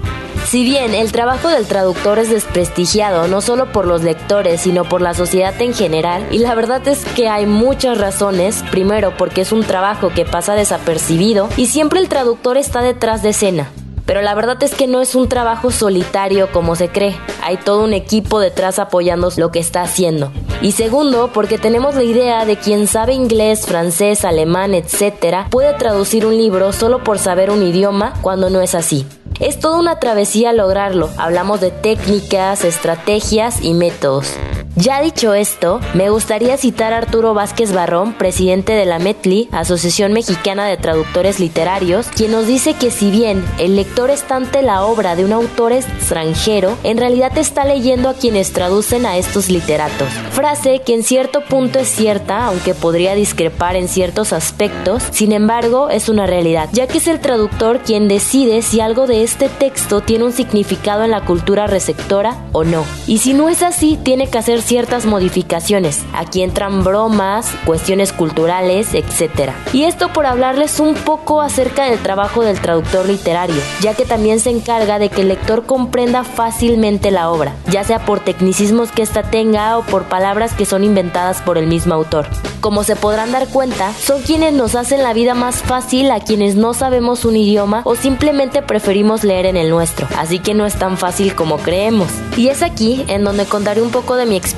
[0.45, 5.01] Si bien el trabajo del traductor es desprestigiado no solo por los lectores, sino por
[5.01, 9.51] la sociedad en general, y la verdad es que hay muchas razones, primero porque es
[9.51, 13.69] un trabajo que pasa desapercibido y siempre el traductor está detrás de escena.
[14.09, 17.15] Pero la verdad es que no es un trabajo solitario como se cree.
[17.43, 20.31] Hay todo un equipo detrás apoyando lo que está haciendo.
[20.63, 26.25] Y segundo, porque tenemos la idea de quien sabe inglés, francés, alemán, etc., puede traducir
[26.25, 29.05] un libro solo por saber un idioma cuando no es así.
[29.39, 31.11] Es toda una travesía lograrlo.
[31.17, 34.33] Hablamos de técnicas, estrategias y métodos.
[34.75, 40.13] Ya dicho esto, me gustaría citar a Arturo Vázquez Barrón, presidente de la METLI, Asociación
[40.13, 44.85] Mexicana de Traductores Literarios, quien nos dice que si bien el lector está ante la
[44.85, 50.07] obra de un autor extranjero, en realidad está leyendo a quienes traducen a estos literatos.
[50.31, 55.89] Frase que en cierto punto es cierta, aunque podría discrepar en ciertos aspectos, sin embargo
[55.89, 60.01] es una realidad, ya que es el traductor quien decide si algo de este texto
[60.01, 62.85] tiene un significado en la cultura receptora o no.
[63.07, 66.03] Y si no es así, tiene que hacer ciertas modificaciones.
[66.13, 69.51] Aquí entran bromas, cuestiones culturales, etc.
[69.73, 74.39] Y esto por hablarles un poco acerca del trabajo del traductor literario, ya que también
[74.39, 79.01] se encarga de que el lector comprenda fácilmente la obra, ya sea por tecnicismos que
[79.01, 82.27] ésta tenga o por palabras que son inventadas por el mismo autor.
[82.61, 86.55] Como se podrán dar cuenta, son quienes nos hacen la vida más fácil a quienes
[86.55, 90.75] no sabemos un idioma o simplemente preferimos leer en el nuestro, así que no es
[90.75, 92.09] tan fácil como creemos.
[92.35, 94.48] Y es aquí en donde contaré un poco de mi experiencia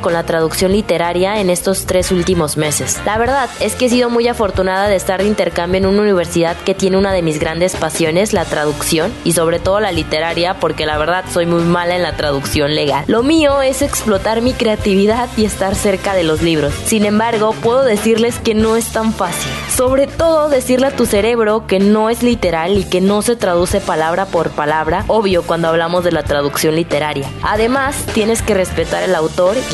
[0.00, 2.98] con la traducción literaria en estos tres últimos meses.
[3.04, 6.56] La verdad es que he sido muy afortunada de estar de intercambio en una universidad
[6.64, 10.86] que tiene una de mis grandes pasiones, la traducción, y sobre todo la literaria, porque
[10.86, 13.04] la verdad soy muy mala en la traducción legal.
[13.06, 16.72] Lo mío es explotar mi creatividad y estar cerca de los libros.
[16.86, 19.50] Sin embargo, puedo decirles que no es tan fácil.
[19.74, 23.80] Sobre todo decirle a tu cerebro que no es literal y que no se traduce
[23.80, 27.28] palabra por palabra, obvio cuando hablamos de la traducción literaria.
[27.42, 29.23] Además, tienes que respetar el autor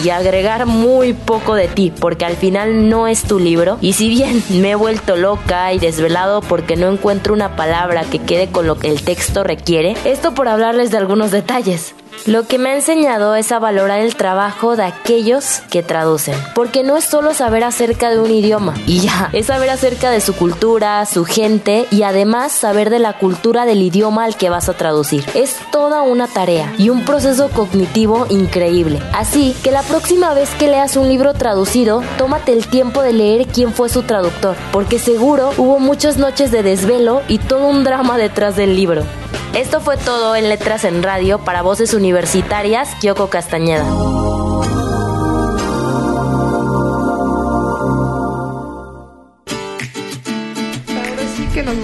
[0.05, 3.79] y agregar muy poco de ti, porque al final no es tu libro.
[3.81, 8.19] Y si bien me he vuelto loca y desvelado porque no encuentro una palabra que
[8.19, 11.95] quede con lo que el texto requiere, esto por hablarles de algunos detalles.
[12.27, 16.83] Lo que me ha enseñado es a valorar el trabajo de aquellos que traducen, porque
[16.83, 20.35] no es solo saber acerca de un idioma y ya, es saber acerca de su
[20.35, 24.75] cultura, su gente y además saber de la cultura del idioma al que vas a
[24.75, 25.25] traducir.
[25.35, 29.01] Es toda una tarea y un proceso cognitivo increíble.
[29.13, 33.47] Así que la próxima vez que leas un libro traducido, tómate el tiempo de leer
[33.47, 38.19] quién fue su traductor, porque seguro hubo muchas noches de desvelo y todo un drama
[38.19, 39.05] detrás del libro.
[39.55, 43.85] Esto fue todo en Letras en Radio para Voces Universitarias, Kyoko Castañeda.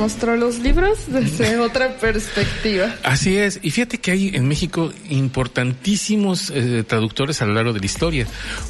[0.06, 2.94] Mostró los libros desde otra perspectiva.
[3.02, 7.80] Así es, y fíjate que hay en México importantísimos eh, traductores a lo largo de
[7.80, 8.24] la historia.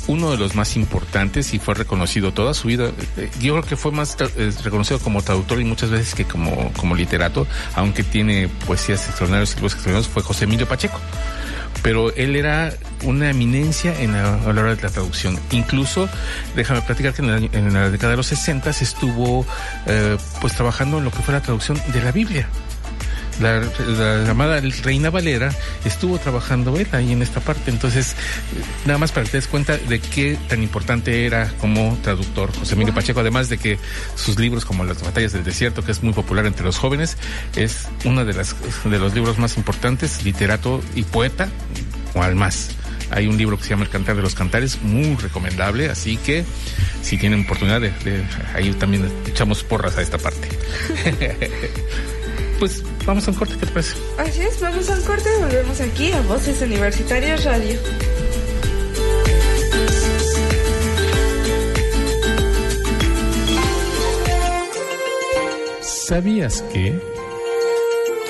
[0.06, 3.76] Uno de los más importantes y fue reconocido toda su vida, eh, yo creo que
[3.76, 8.48] fue más eh, reconocido como traductor y muchas veces que como, como literato, aunque tiene
[8.66, 10.98] poesías extraordinarias y libros extraordinarios, fue José Emilio Pacheco
[11.82, 12.72] pero él era
[13.04, 15.38] una eminencia en la, a la hora de la traducción.
[15.50, 16.08] Incluso,
[16.54, 19.46] déjame platicar que en la, en la década de los 60 estuvo
[19.86, 22.48] eh, pues trabajando en lo que fue la traducción de la Biblia.
[23.40, 27.70] La, la llamada Reina Valera estuvo trabajando él ahí en esta parte.
[27.70, 28.16] Entonces,
[28.84, 32.74] nada más para que te des cuenta de qué tan importante era como traductor José
[32.74, 33.78] Emilio Pacheco, además de que
[34.14, 37.16] sus libros como Las batallas del desierto, que es muy popular entre los jóvenes,
[37.56, 41.48] es uno de, las, de los libros más importantes, literato y poeta,
[42.14, 42.70] o al más.
[43.10, 46.44] Hay un libro que se llama El Cantar de los Cantares, muy recomendable, así que
[47.02, 50.48] si tienen oportunidad de, de ahí también echamos porras a esta parte.
[52.58, 53.96] pues vamos a un corte, ¿qué te parece?
[54.18, 57.78] Así es, vamos a un corte y volvemos aquí a Voces Universitarias Radio.
[65.80, 67.15] ¿Sabías que?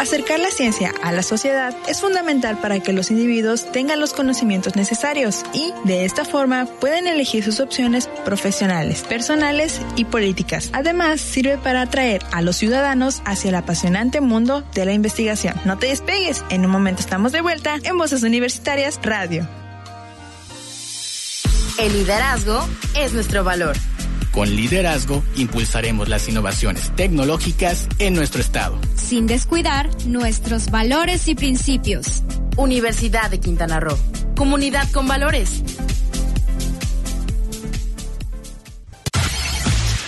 [0.07, 4.77] Acercar la ciencia a la sociedad es fundamental para que los individuos tengan los conocimientos
[4.77, 10.71] necesarios y, de esta forma, pueden elegir sus opciones profesionales, personales y políticas.
[10.73, 15.61] Además, sirve para atraer a los ciudadanos hacia el apasionante mundo de la investigación.
[15.65, 19.49] No te despegues, en un momento estamos de vuelta en Voces Universitarias Radio.
[21.81, 22.65] El liderazgo
[22.95, 23.77] es nuestro valor.
[24.37, 28.79] Con liderazgo impulsaremos las innovaciones tecnológicas en nuestro estado.
[28.95, 32.23] Sin descuidar nuestros valores y principios.
[32.59, 33.97] Universidad de Quintana Roo.
[34.37, 35.63] Comunidad con valores.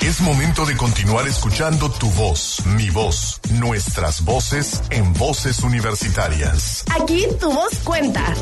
[0.02, 6.84] Es momento de continuar escuchando tu voz, mi voz, nuestras voces en voces universitarias.
[7.00, 8.34] Aquí tu voz cuenta.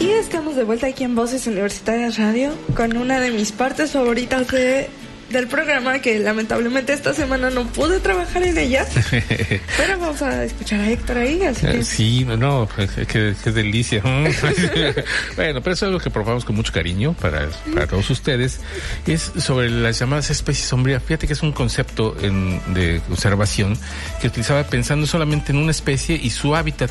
[0.00, 4.48] Y estamos de vuelta aquí en Voces Universitarias Radio con una de mis partes favoritas
[4.48, 4.88] de
[5.30, 8.86] del programa que lamentablemente esta semana no pude trabajar en ella.
[9.76, 11.42] pero vamos a escuchar a Héctor ahí.
[11.42, 11.84] Así que...
[11.84, 14.02] Sí, no, pues, qué, qué delicia.
[15.36, 18.60] bueno, pero eso es algo que probamos con mucho cariño para, para todos ustedes.
[19.06, 21.02] Es sobre las llamadas especies sombrías.
[21.02, 23.78] Fíjate que es un concepto en, de observación
[24.20, 26.90] que utilizaba pensando solamente en una especie y su hábitat.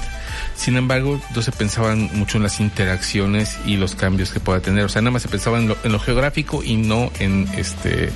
[0.56, 4.86] Sin embargo, no se pensaban mucho en las interacciones y los cambios que pueda tener.
[4.86, 8.10] O sea, nada más se pensaba en lo, en lo geográfico y no en este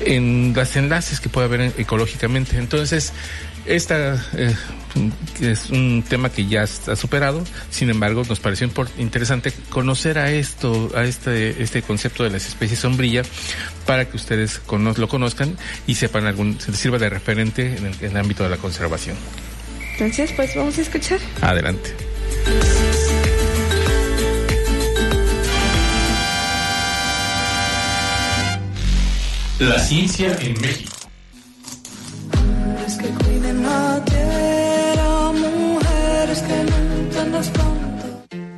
[0.00, 2.56] en los enlaces que puede haber ecológicamente.
[2.56, 3.12] Entonces,
[3.66, 4.54] esta eh,
[5.40, 10.90] es un tema que ya está superado, sin embargo, nos pareció interesante conocer a esto,
[10.94, 13.22] a este, este concepto de las especies sombrilla,
[13.86, 17.94] para que ustedes lo conozcan y sepan algún, se les sirva de referente en el,
[18.00, 19.16] en el ámbito de la conservación.
[19.92, 21.18] Entonces, pues vamos a escuchar.
[21.42, 21.94] Adelante.
[29.60, 30.94] La ciencia en México.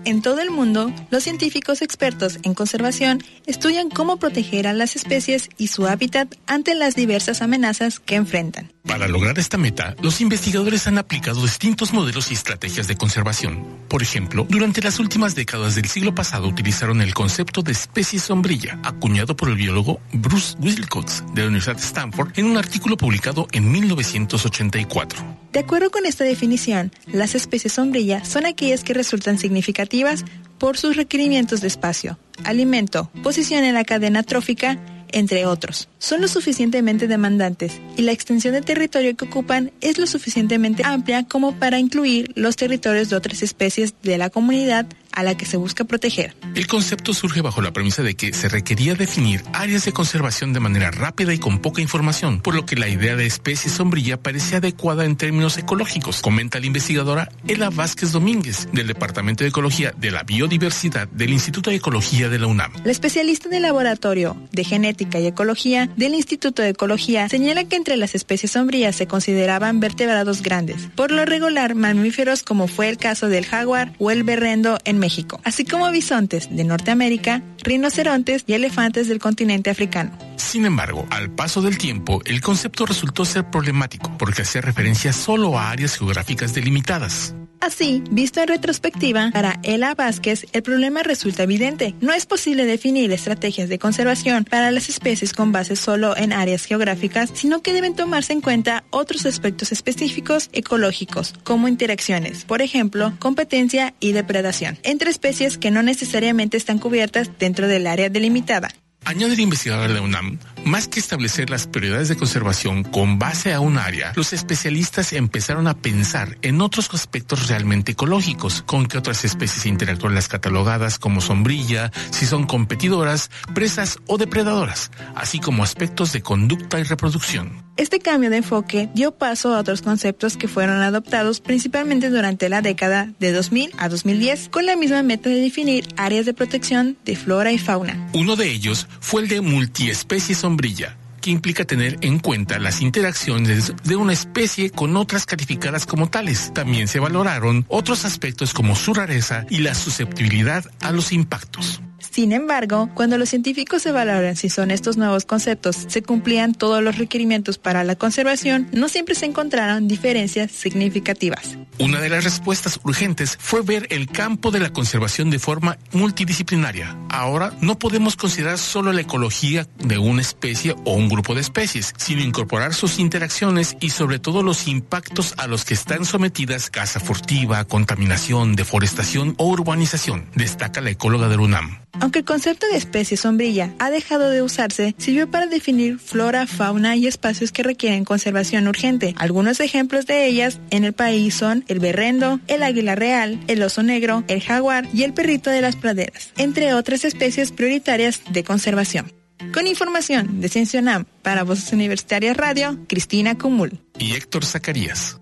[0.05, 5.49] En todo el mundo, los científicos expertos en conservación estudian cómo proteger a las especies
[5.57, 8.71] y su hábitat ante las diversas amenazas que enfrentan.
[8.87, 13.65] Para lograr esta meta, los investigadores han aplicado distintos modelos y estrategias de conservación.
[13.89, 18.79] Por ejemplo, durante las últimas décadas del siglo pasado utilizaron el concepto de especie sombrilla,
[18.83, 23.47] acuñado por el biólogo Bruce Wilcox de la Universidad de Stanford en un artículo publicado
[23.53, 25.41] en 1984.
[25.53, 30.25] De acuerdo con esta definición, las especies sombrilla son aquellas que resultan significativas
[30.59, 34.79] por sus requerimientos de espacio, alimento, posición en la cadena trófica,
[35.13, 35.89] entre otros.
[35.99, 41.25] Son lo suficientemente demandantes y la extensión de territorio que ocupan es lo suficientemente amplia
[41.25, 45.57] como para incluir los territorios de otras especies de la comunidad a la que se
[45.57, 46.35] busca proteger.
[46.55, 50.61] El concepto surge bajo la premisa de que se requería definir áreas de conservación de
[50.61, 54.59] manera rápida y con poca información, por lo que la idea de especie sombrilla parecía
[54.59, 60.11] adecuada en términos ecológicos, comenta la investigadora Ela Vázquez Domínguez, del Departamento de Ecología de
[60.11, 62.73] la Biodiversidad del Instituto de Ecología de la UNAM.
[62.85, 67.97] La especialista del Laboratorio de Genética y Ecología del Instituto de Ecología señala que entre
[67.97, 73.29] las especies sombrías se consideraban vertebrados grandes, por lo regular mamíferos como fue el caso
[73.29, 79.09] del jaguar o el berrendo en México, así como bisontes de Norteamérica, rinocerontes y elefantes
[79.09, 80.17] del continente africano.
[80.37, 85.59] Sin embargo, al paso del tiempo, el concepto resultó ser problemático porque hacía referencia solo
[85.59, 87.35] a áreas geográficas delimitadas.
[87.61, 91.95] Así, visto en retrospectiva, para Ela Vázquez el problema resulta evidente.
[92.01, 96.65] No es posible definir estrategias de conservación para las especies con base solo en áreas
[96.65, 103.13] geográficas, sino que deben tomarse en cuenta otros aspectos específicos ecológicos, como interacciones, por ejemplo,
[103.19, 108.69] competencia y depredación, entre especies que no necesariamente están cubiertas dentro del área delimitada.
[109.05, 113.61] Añade el investigador de UNAM, más que establecer las prioridades de conservación con base a
[113.61, 119.25] un área, los especialistas empezaron a pensar en otros aspectos realmente ecológicos, con qué otras
[119.25, 126.13] especies interactúan las catalogadas como sombrilla, si son competidoras, presas o depredadoras, así como aspectos
[126.13, 127.71] de conducta y reproducción.
[127.77, 132.61] Este cambio de enfoque dio paso a otros conceptos que fueron adoptados principalmente durante la
[132.61, 137.17] década de 2000 a 2010 con la misma meta de definir áreas de protección de
[137.17, 138.11] flora y fauna.
[138.13, 143.73] Uno de ellos fue el de multiespecie sombrilla que implica tener en cuenta las interacciones
[143.85, 146.51] de una especie con otras calificadas como tales.
[146.55, 151.81] También se valoraron otros aspectos como su rareza y la susceptibilidad a los impactos.
[152.11, 156.99] Sin embargo, cuando los científicos evaluaron si son estos nuevos conceptos se cumplían todos los
[156.99, 161.57] requerimientos para la conservación, no siempre se encontraron diferencias significativas.
[161.79, 166.97] Una de las respuestas urgentes fue ver el campo de la conservación de forma multidisciplinaria.
[167.09, 171.95] Ahora no podemos considerar solo la ecología de una especie o un grupo de especies,
[171.97, 177.01] sino incorporar sus interacciones y sobre todo los impactos a los que están sometidas caza
[177.01, 181.79] furtiva, contaminación, deforestación o urbanización, destaca la ecóloga del UNAM.
[182.01, 186.97] Aunque el concepto de especie sombrilla ha dejado de usarse, sirvió para definir flora, fauna
[186.97, 189.15] y espacios que requieren conservación urgente.
[189.19, 193.83] Algunos ejemplos de ellas en el país son el berrendo, el águila real, el oso
[193.83, 199.13] negro, el jaguar y el perrito de las praderas, entre otras especies prioritarias de conservación.
[199.53, 203.81] Con información de Ciencia UNAM para Voces Universitarias Radio, Cristina Cumul.
[203.99, 205.21] Y Héctor Zacarías.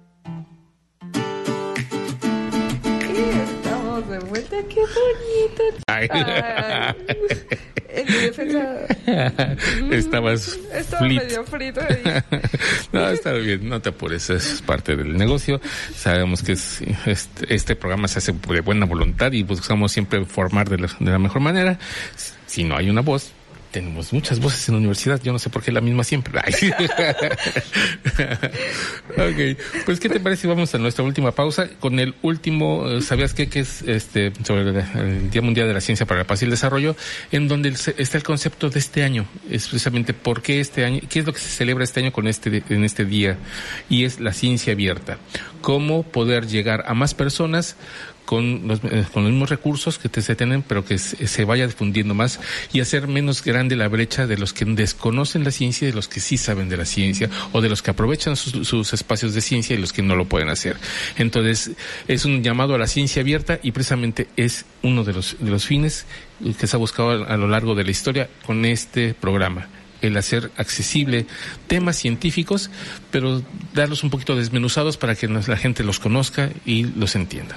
[4.69, 5.63] Qué bonito.
[5.87, 6.09] Ay.
[6.11, 6.95] Ay.
[7.89, 8.87] En mi defensa.
[9.91, 11.23] Estabas Estaba flit.
[11.23, 12.03] medio frito ahí.
[12.93, 15.61] no, está bien, no te apures, es parte del negocio.
[15.95, 20.69] Sabemos que es, este, este programa se hace de buena voluntad y buscamos siempre formar
[20.69, 21.79] de la, de la mejor manera.
[22.47, 23.33] Si no hay una voz,
[23.71, 26.41] tenemos muchas voces en la universidad, yo no sé por qué la misma siempre.
[29.87, 33.49] pues ¿qué te parece vamos a nuestra última pausa con el último, eh, ¿sabías qué?
[33.49, 36.51] Que es este sobre el, Día Mundial de la Ciencia para la Paz y el
[36.51, 36.97] Desarrollo,
[37.31, 41.21] en donde está el concepto de este año, es precisamente por qué este año, qué
[41.21, 43.37] es lo que se celebra este año con este en este día
[43.89, 45.19] y es la ciencia abierta,
[45.61, 47.77] cómo poder llegar a más personas
[48.29, 51.67] con los, eh, con los mismos recursos que te, se tienen, pero que se, vaya
[51.67, 52.41] difundiendo más
[52.75, 56.09] y hacer menos grande la brecha de los que desconocen la ciencia y de los
[56.09, 59.75] que sí saben de la ciencia o de los que aprovechan sus, espacios de ciencia
[59.75, 60.77] y los que no lo pueden hacer.
[61.17, 61.71] Entonces,
[62.07, 65.65] es un llamado a la ciencia abierta y precisamente es uno de los, de los
[65.65, 66.05] fines
[66.61, 69.69] que se ha buscado a, lo largo de la historia con este programa
[70.03, 71.27] el hacer accesible
[71.67, 72.71] temas científicos,
[73.11, 77.57] pero darlos un poquito desmenuzados para que la gente los conozca y los entienda.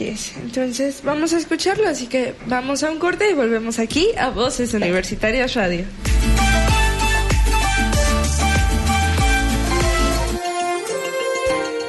[0.00, 4.74] Entonces vamos a escucharlo, así que vamos a un corte y volvemos aquí a Voces
[4.74, 5.84] Universitarias Radio.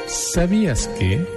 [0.06, 1.35] ¿Sabías que...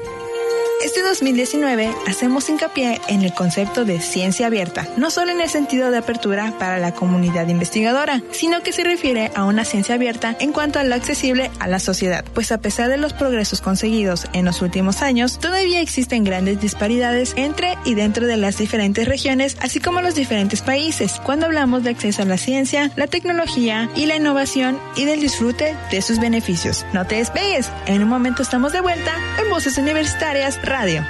[1.19, 5.91] Este 2019 hacemos hincapié en el concepto de ciencia abierta, no solo en el sentido
[5.91, 10.53] de apertura para la comunidad investigadora, sino que se refiere a una ciencia abierta en
[10.53, 14.45] cuanto a lo accesible a la sociedad, pues a pesar de los progresos conseguidos en
[14.45, 19.81] los últimos años, todavía existen grandes disparidades entre y dentro de las diferentes regiones, así
[19.81, 24.15] como los diferentes países, cuando hablamos de acceso a la ciencia, la tecnología y la
[24.15, 26.85] innovación y del disfrute de sus beneficios.
[26.93, 31.08] No te despegues, en un momento estamos de vuelta en Voces Universitarias Radio.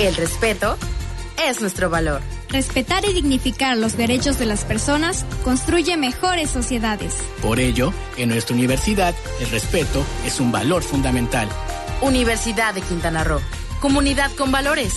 [0.00, 0.78] El respeto
[1.46, 2.22] es nuestro valor.
[2.48, 7.16] Respetar y dignificar los derechos de las personas construye mejores sociedades.
[7.42, 11.50] Por ello, en nuestra universidad, el respeto es un valor fundamental.
[12.00, 13.42] Universidad de Quintana Roo.
[13.82, 14.94] Comunidad con valores.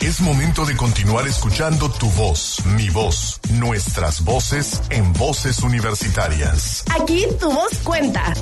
[0.00, 6.84] Es momento de continuar escuchando tu voz, mi voz, nuestras voces en voces universitarias.
[6.94, 8.34] Aquí tu voz cuenta.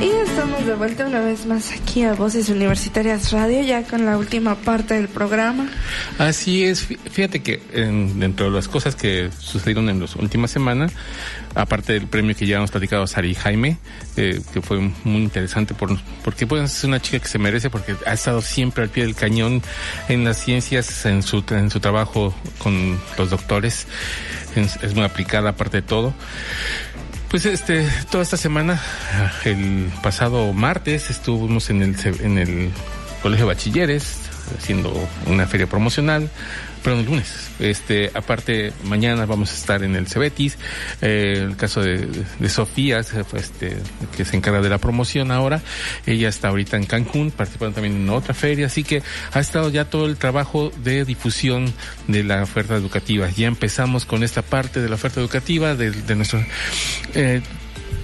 [0.00, 4.16] Y estamos de vuelta una vez más aquí a Voces Universitarias Radio, ya con la
[4.16, 5.68] última parte del programa.
[6.18, 10.92] Así es, fíjate que dentro de las cosas que sucedieron en las últimas semanas,
[11.56, 13.78] aparte del premio que ya hemos platicado a Sari Jaime,
[14.16, 17.96] eh, que fue muy interesante por, porque pues, es una chica que se merece porque
[18.06, 19.62] ha estado siempre al pie del cañón
[20.08, 23.88] en las ciencias, en su, en su trabajo con los doctores,
[24.54, 26.14] es muy aplicada aparte de todo.
[27.30, 28.80] Pues este, toda esta semana,
[29.44, 32.70] el pasado martes estuvimos en el, en el
[33.22, 34.18] Colegio de Bachilleres
[34.56, 34.92] haciendo
[35.26, 36.30] una feria promocional
[36.82, 37.50] perdón, el lunes.
[37.58, 40.58] Este, aparte, mañana vamos a estar en el Cebetis.
[41.00, 42.08] Eh, el caso de,
[42.48, 43.76] Sofía, este,
[44.16, 45.60] que se encarga de la promoción ahora.
[46.06, 48.66] Ella está ahorita en Cancún, participando también en otra feria.
[48.66, 49.02] Así que
[49.32, 51.72] ha estado ya todo el trabajo de difusión
[52.06, 53.28] de la oferta educativa.
[53.30, 56.44] Ya empezamos con esta parte de la oferta educativa de, de nuestro.
[57.14, 57.42] Eh,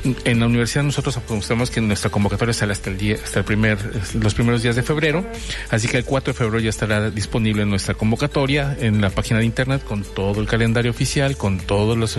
[0.05, 3.79] en la universidad nosotros apostamos que nuestra convocatoria sale hasta el día, hasta el primer,
[4.15, 5.25] los primeros días de febrero,
[5.71, 9.47] así que el 4 de febrero ya estará disponible nuestra convocatoria en la página de
[9.47, 12.15] internet con todo el calendario oficial, con todos los,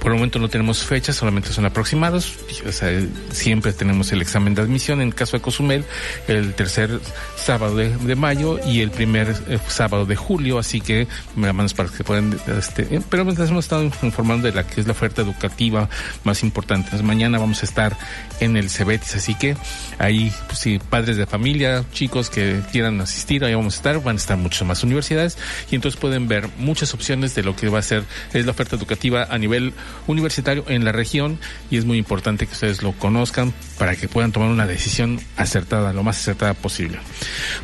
[0.00, 2.34] por el momento no tenemos fechas, solamente son aproximados,
[2.66, 2.90] o sea,
[3.30, 5.84] siempre tenemos el examen de admisión en el caso de Cozumel,
[6.26, 7.00] el tercer
[7.36, 12.02] sábado de, mayo y el primer eh, sábado de julio, así que manos para que
[12.02, 15.88] puedan, este, pero nos hemos estado informando de la que es la oferta educativa
[16.24, 17.00] más importante.
[17.02, 17.96] mañana vamos a estar
[18.40, 19.56] en el Cebetis, así que
[19.98, 24.16] ahí, pues, si padres de familia, chicos que quieran asistir, ahí vamos a estar, van
[24.16, 25.36] a estar muchas más universidades
[25.70, 28.76] y entonces pueden ver muchas opciones de lo que va a ser es la oferta
[28.76, 29.74] educativa a nivel
[30.06, 31.38] universitario en la región
[31.70, 35.92] y es muy importante que ustedes lo conozcan para que puedan tomar una decisión acertada,
[35.92, 36.98] lo más acertada posible.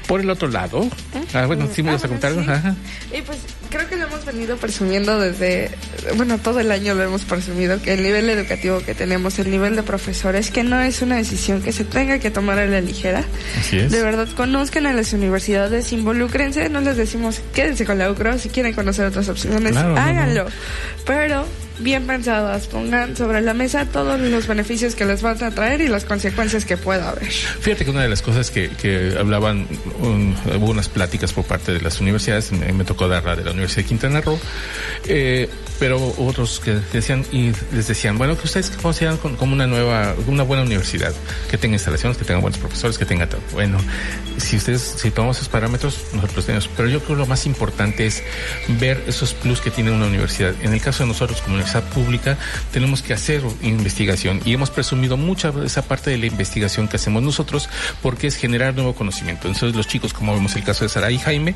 [0.07, 0.89] Por el otro lado,
[1.33, 2.35] ah, bueno, sí me vas a contar.
[3.13, 3.39] Y pues
[3.75, 5.71] creo que lo hemos venido presumiendo desde,
[6.17, 9.75] bueno, todo el año lo hemos presumido, que el nivel educativo que tenemos, el nivel
[9.75, 13.25] de profesores, que no es una decisión que se tenga que tomar a la ligera.
[13.59, 13.91] Así es.
[13.91, 18.49] De verdad, conozcan a las universidades, involúcrense, no les decimos quédense con la UCRO, si
[18.49, 20.47] quieren conocer otras opciones, háganlo.
[21.05, 21.45] Pero
[21.79, 25.89] bien pensadas, pongan sobre la mesa todos los beneficios que les van a traer y
[25.89, 27.27] las consecuencias que pueda haber.
[27.29, 29.67] Fíjate que una de las cosas que, que hablaban,
[30.01, 33.83] hubo unas pláticas por parte de las universidades, me, tocó dar la de la Universidad
[33.83, 34.39] de Quintana Roo,
[35.07, 35.49] eh,
[35.79, 40.43] pero otros que decían y les decían, bueno, que ustedes consideran como una nueva, una
[40.43, 41.13] buena universidad,
[41.51, 43.29] que tenga instalaciones, que tenga buenos profesores, que tenga.
[43.53, 43.79] Bueno,
[44.37, 48.07] si ustedes, si tomamos esos parámetros, nosotros tenemos, pero yo creo que lo más importante
[48.07, 48.23] es
[48.81, 50.55] ver esos plus que tiene una universidad.
[50.63, 52.39] En el caso de nosotros como universidad pública,
[52.73, 57.23] tenemos que hacer investigación y hemos presumido mucha esa parte de la investigación que hacemos
[57.23, 57.69] nosotros
[58.03, 59.49] porque es generar nuevo conocimiento.
[59.49, 61.55] Entonces los chicos, como vemos el caso de Sara y Jaime,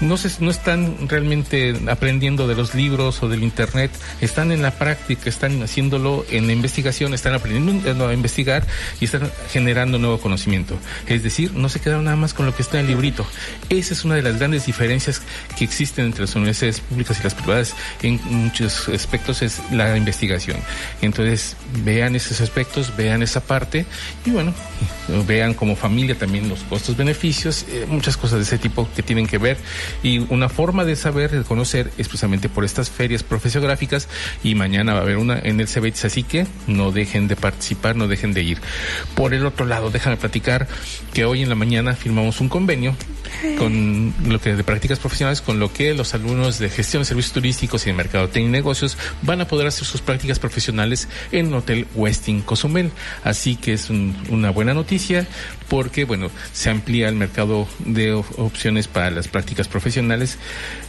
[0.00, 3.90] no, se, no están realmente aprendiendo de los libros o del internet,
[4.20, 8.66] están en la práctica, están haciéndolo en la investigación, están aprendiendo a investigar
[9.00, 10.76] y están generando nuevo conocimiento.
[11.06, 13.26] Es decir, no se quedaron nada más con lo que está en el librito.
[13.68, 15.22] Esa es una de las grandes diferencias
[15.56, 20.58] que existen entre las universidades públicas y las privadas en muchos aspectos la investigación.
[21.02, 23.86] Entonces, vean esos aspectos, vean esa parte
[24.24, 24.54] y bueno,
[25.26, 29.26] vean como familia también los costos, beneficios, eh, muchas cosas de ese tipo que tienen
[29.26, 29.56] que ver
[30.02, 34.08] y una forma de saber, de conocer es precisamente por estas ferias profesiográficas
[34.42, 37.96] y mañana va a haber una en el CBETS, así que no dejen de participar,
[37.96, 38.58] no dejen de ir.
[39.14, 40.68] Por el otro lado, déjame platicar
[41.12, 42.94] que hoy en la mañana firmamos un convenio
[43.58, 47.32] con lo que de prácticas profesionales con lo que los alumnos de gestión de servicios
[47.32, 51.54] turísticos y de mercado y negocios van a poder hacer sus prácticas profesionales en el
[51.54, 52.90] Hotel Westin Cozumel.
[53.24, 55.26] Así que es una buena noticia
[55.70, 60.36] porque, bueno, se amplía el mercado de opciones para las prácticas profesionales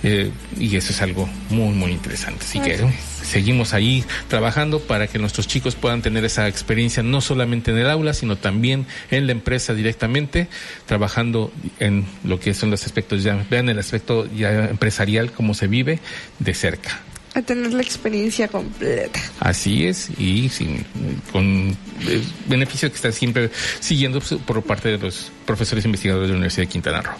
[0.01, 2.43] eh, y eso es algo muy, muy interesante.
[2.43, 2.79] Así que
[3.21, 7.91] seguimos ahí trabajando para que nuestros chicos puedan tener esa experiencia no solamente en el
[7.91, 10.47] aula, sino también en la empresa directamente,
[10.87, 15.67] trabajando en lo que son los aspectos ya, vean el aspecto ya empresarial, cómo se
[15.67, 15.99] vive
[16.39, 17.01] de cerca
[17.33, 19.19] a tener la experiencia completa.
[19.39, 20.85] Así es, y sin,
[21.31, 21.69] con
[22.07, 26.67] eh, beneficio que está siempre siguiendo por parte de los profesores investigadores de la Universidad
[26.67, 27.15] de Quintana Roo.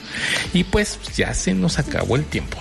[0.53, 2.57] Y pues ya se nos acabó el tiempo.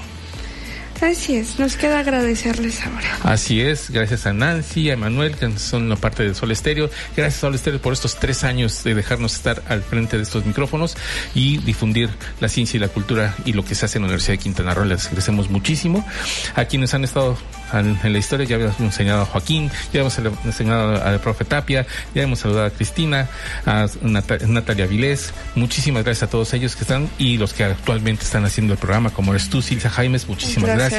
[1.01, 3.19] Así es, nos queda agradecerles ahora.
[3.23, 6.91] Así es, gracias a Nancy, a Emanuel, que son una parte de Sol Estéreo.
[7.17, 10.45] Gracias a Sol Estéreo por estos tres años de dejarnos estar al frente de estos
[10.45, 10.97] micrófonos
[11.35, 14.35] y difundir la ciencia y la cultura y lo que se hace en la Universidad
[14.35, 14.85] de Quintana Roo.
[14.85, 16.07] Les agradecemos muchísimo.
[16.55, 17.39] A quienes han estado
[17.73, 22.23] en la historia, ya habíamos enseñado a Joaquín, ya hemos enseñado al profe Tapia, ya
[22.23, 23.29] hemos saludado a Cristina,
[23.65, 25.33] a Natalia Vilés.
[25.55, 29.11] Muchísimas gracias a todos ellos que están y los que actualmente están haciendo el programa,
[29.11, 30.29] como eres tú, Silvia Jaimes.
[30.29, 30.90] Muchísimas gracias.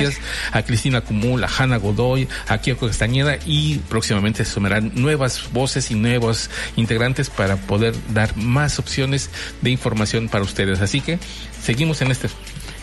[0.51, 5.95] A Cristina Cumul, a Hanna Godoy, a Kiko Castañeda y próximamente sumarán nuevas voces y
[5.95, 9.29] nuevos integrantes para poder dar más opciones
[9.61, 10.81] de información para ustedes.
[10.81, 11.19] Así que
[11.61, 12.29] seguimos en este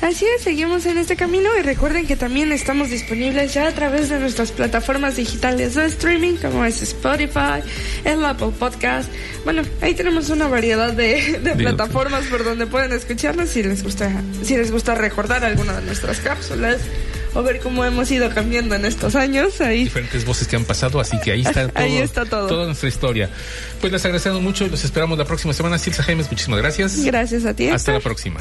[0.00, 4.08] Así es, seguimos en este camino y recuerden que también estamos disponibles ya a través
[4.08, 7.62] de nuestras plataformas digitales de streaming como es Spotify,
[8.04, 9.10] el Apple Podcast.
[9.42, 14.56] Bueno, ahí tenemos una variedad de, plataformas por donde pueden escucharnos si les gusta, si
[14.56, 16.78] les gusta recordar alguna de nuestras cápsulas
[17.34, 19.60] o ver cómo hemos ido cambiando en estos años.
[19.60, 19.84] Ahí.
[19.84, 21.82] Diferentes voces que han pasado, así que ahí está todo.
[21.82, 22.46] ahí está todo.
[22.46, 23.30] Toda nuestra historia.
[23.80, 25.76] Pues les agradecemos mucho y los esperamos la próxima semana.
[25.76, 27.04] Silsa James, muchísimas gracias.
[27.04, 27.68] Gracias a ti.
[27.68, 28.40] Hasta la próxima.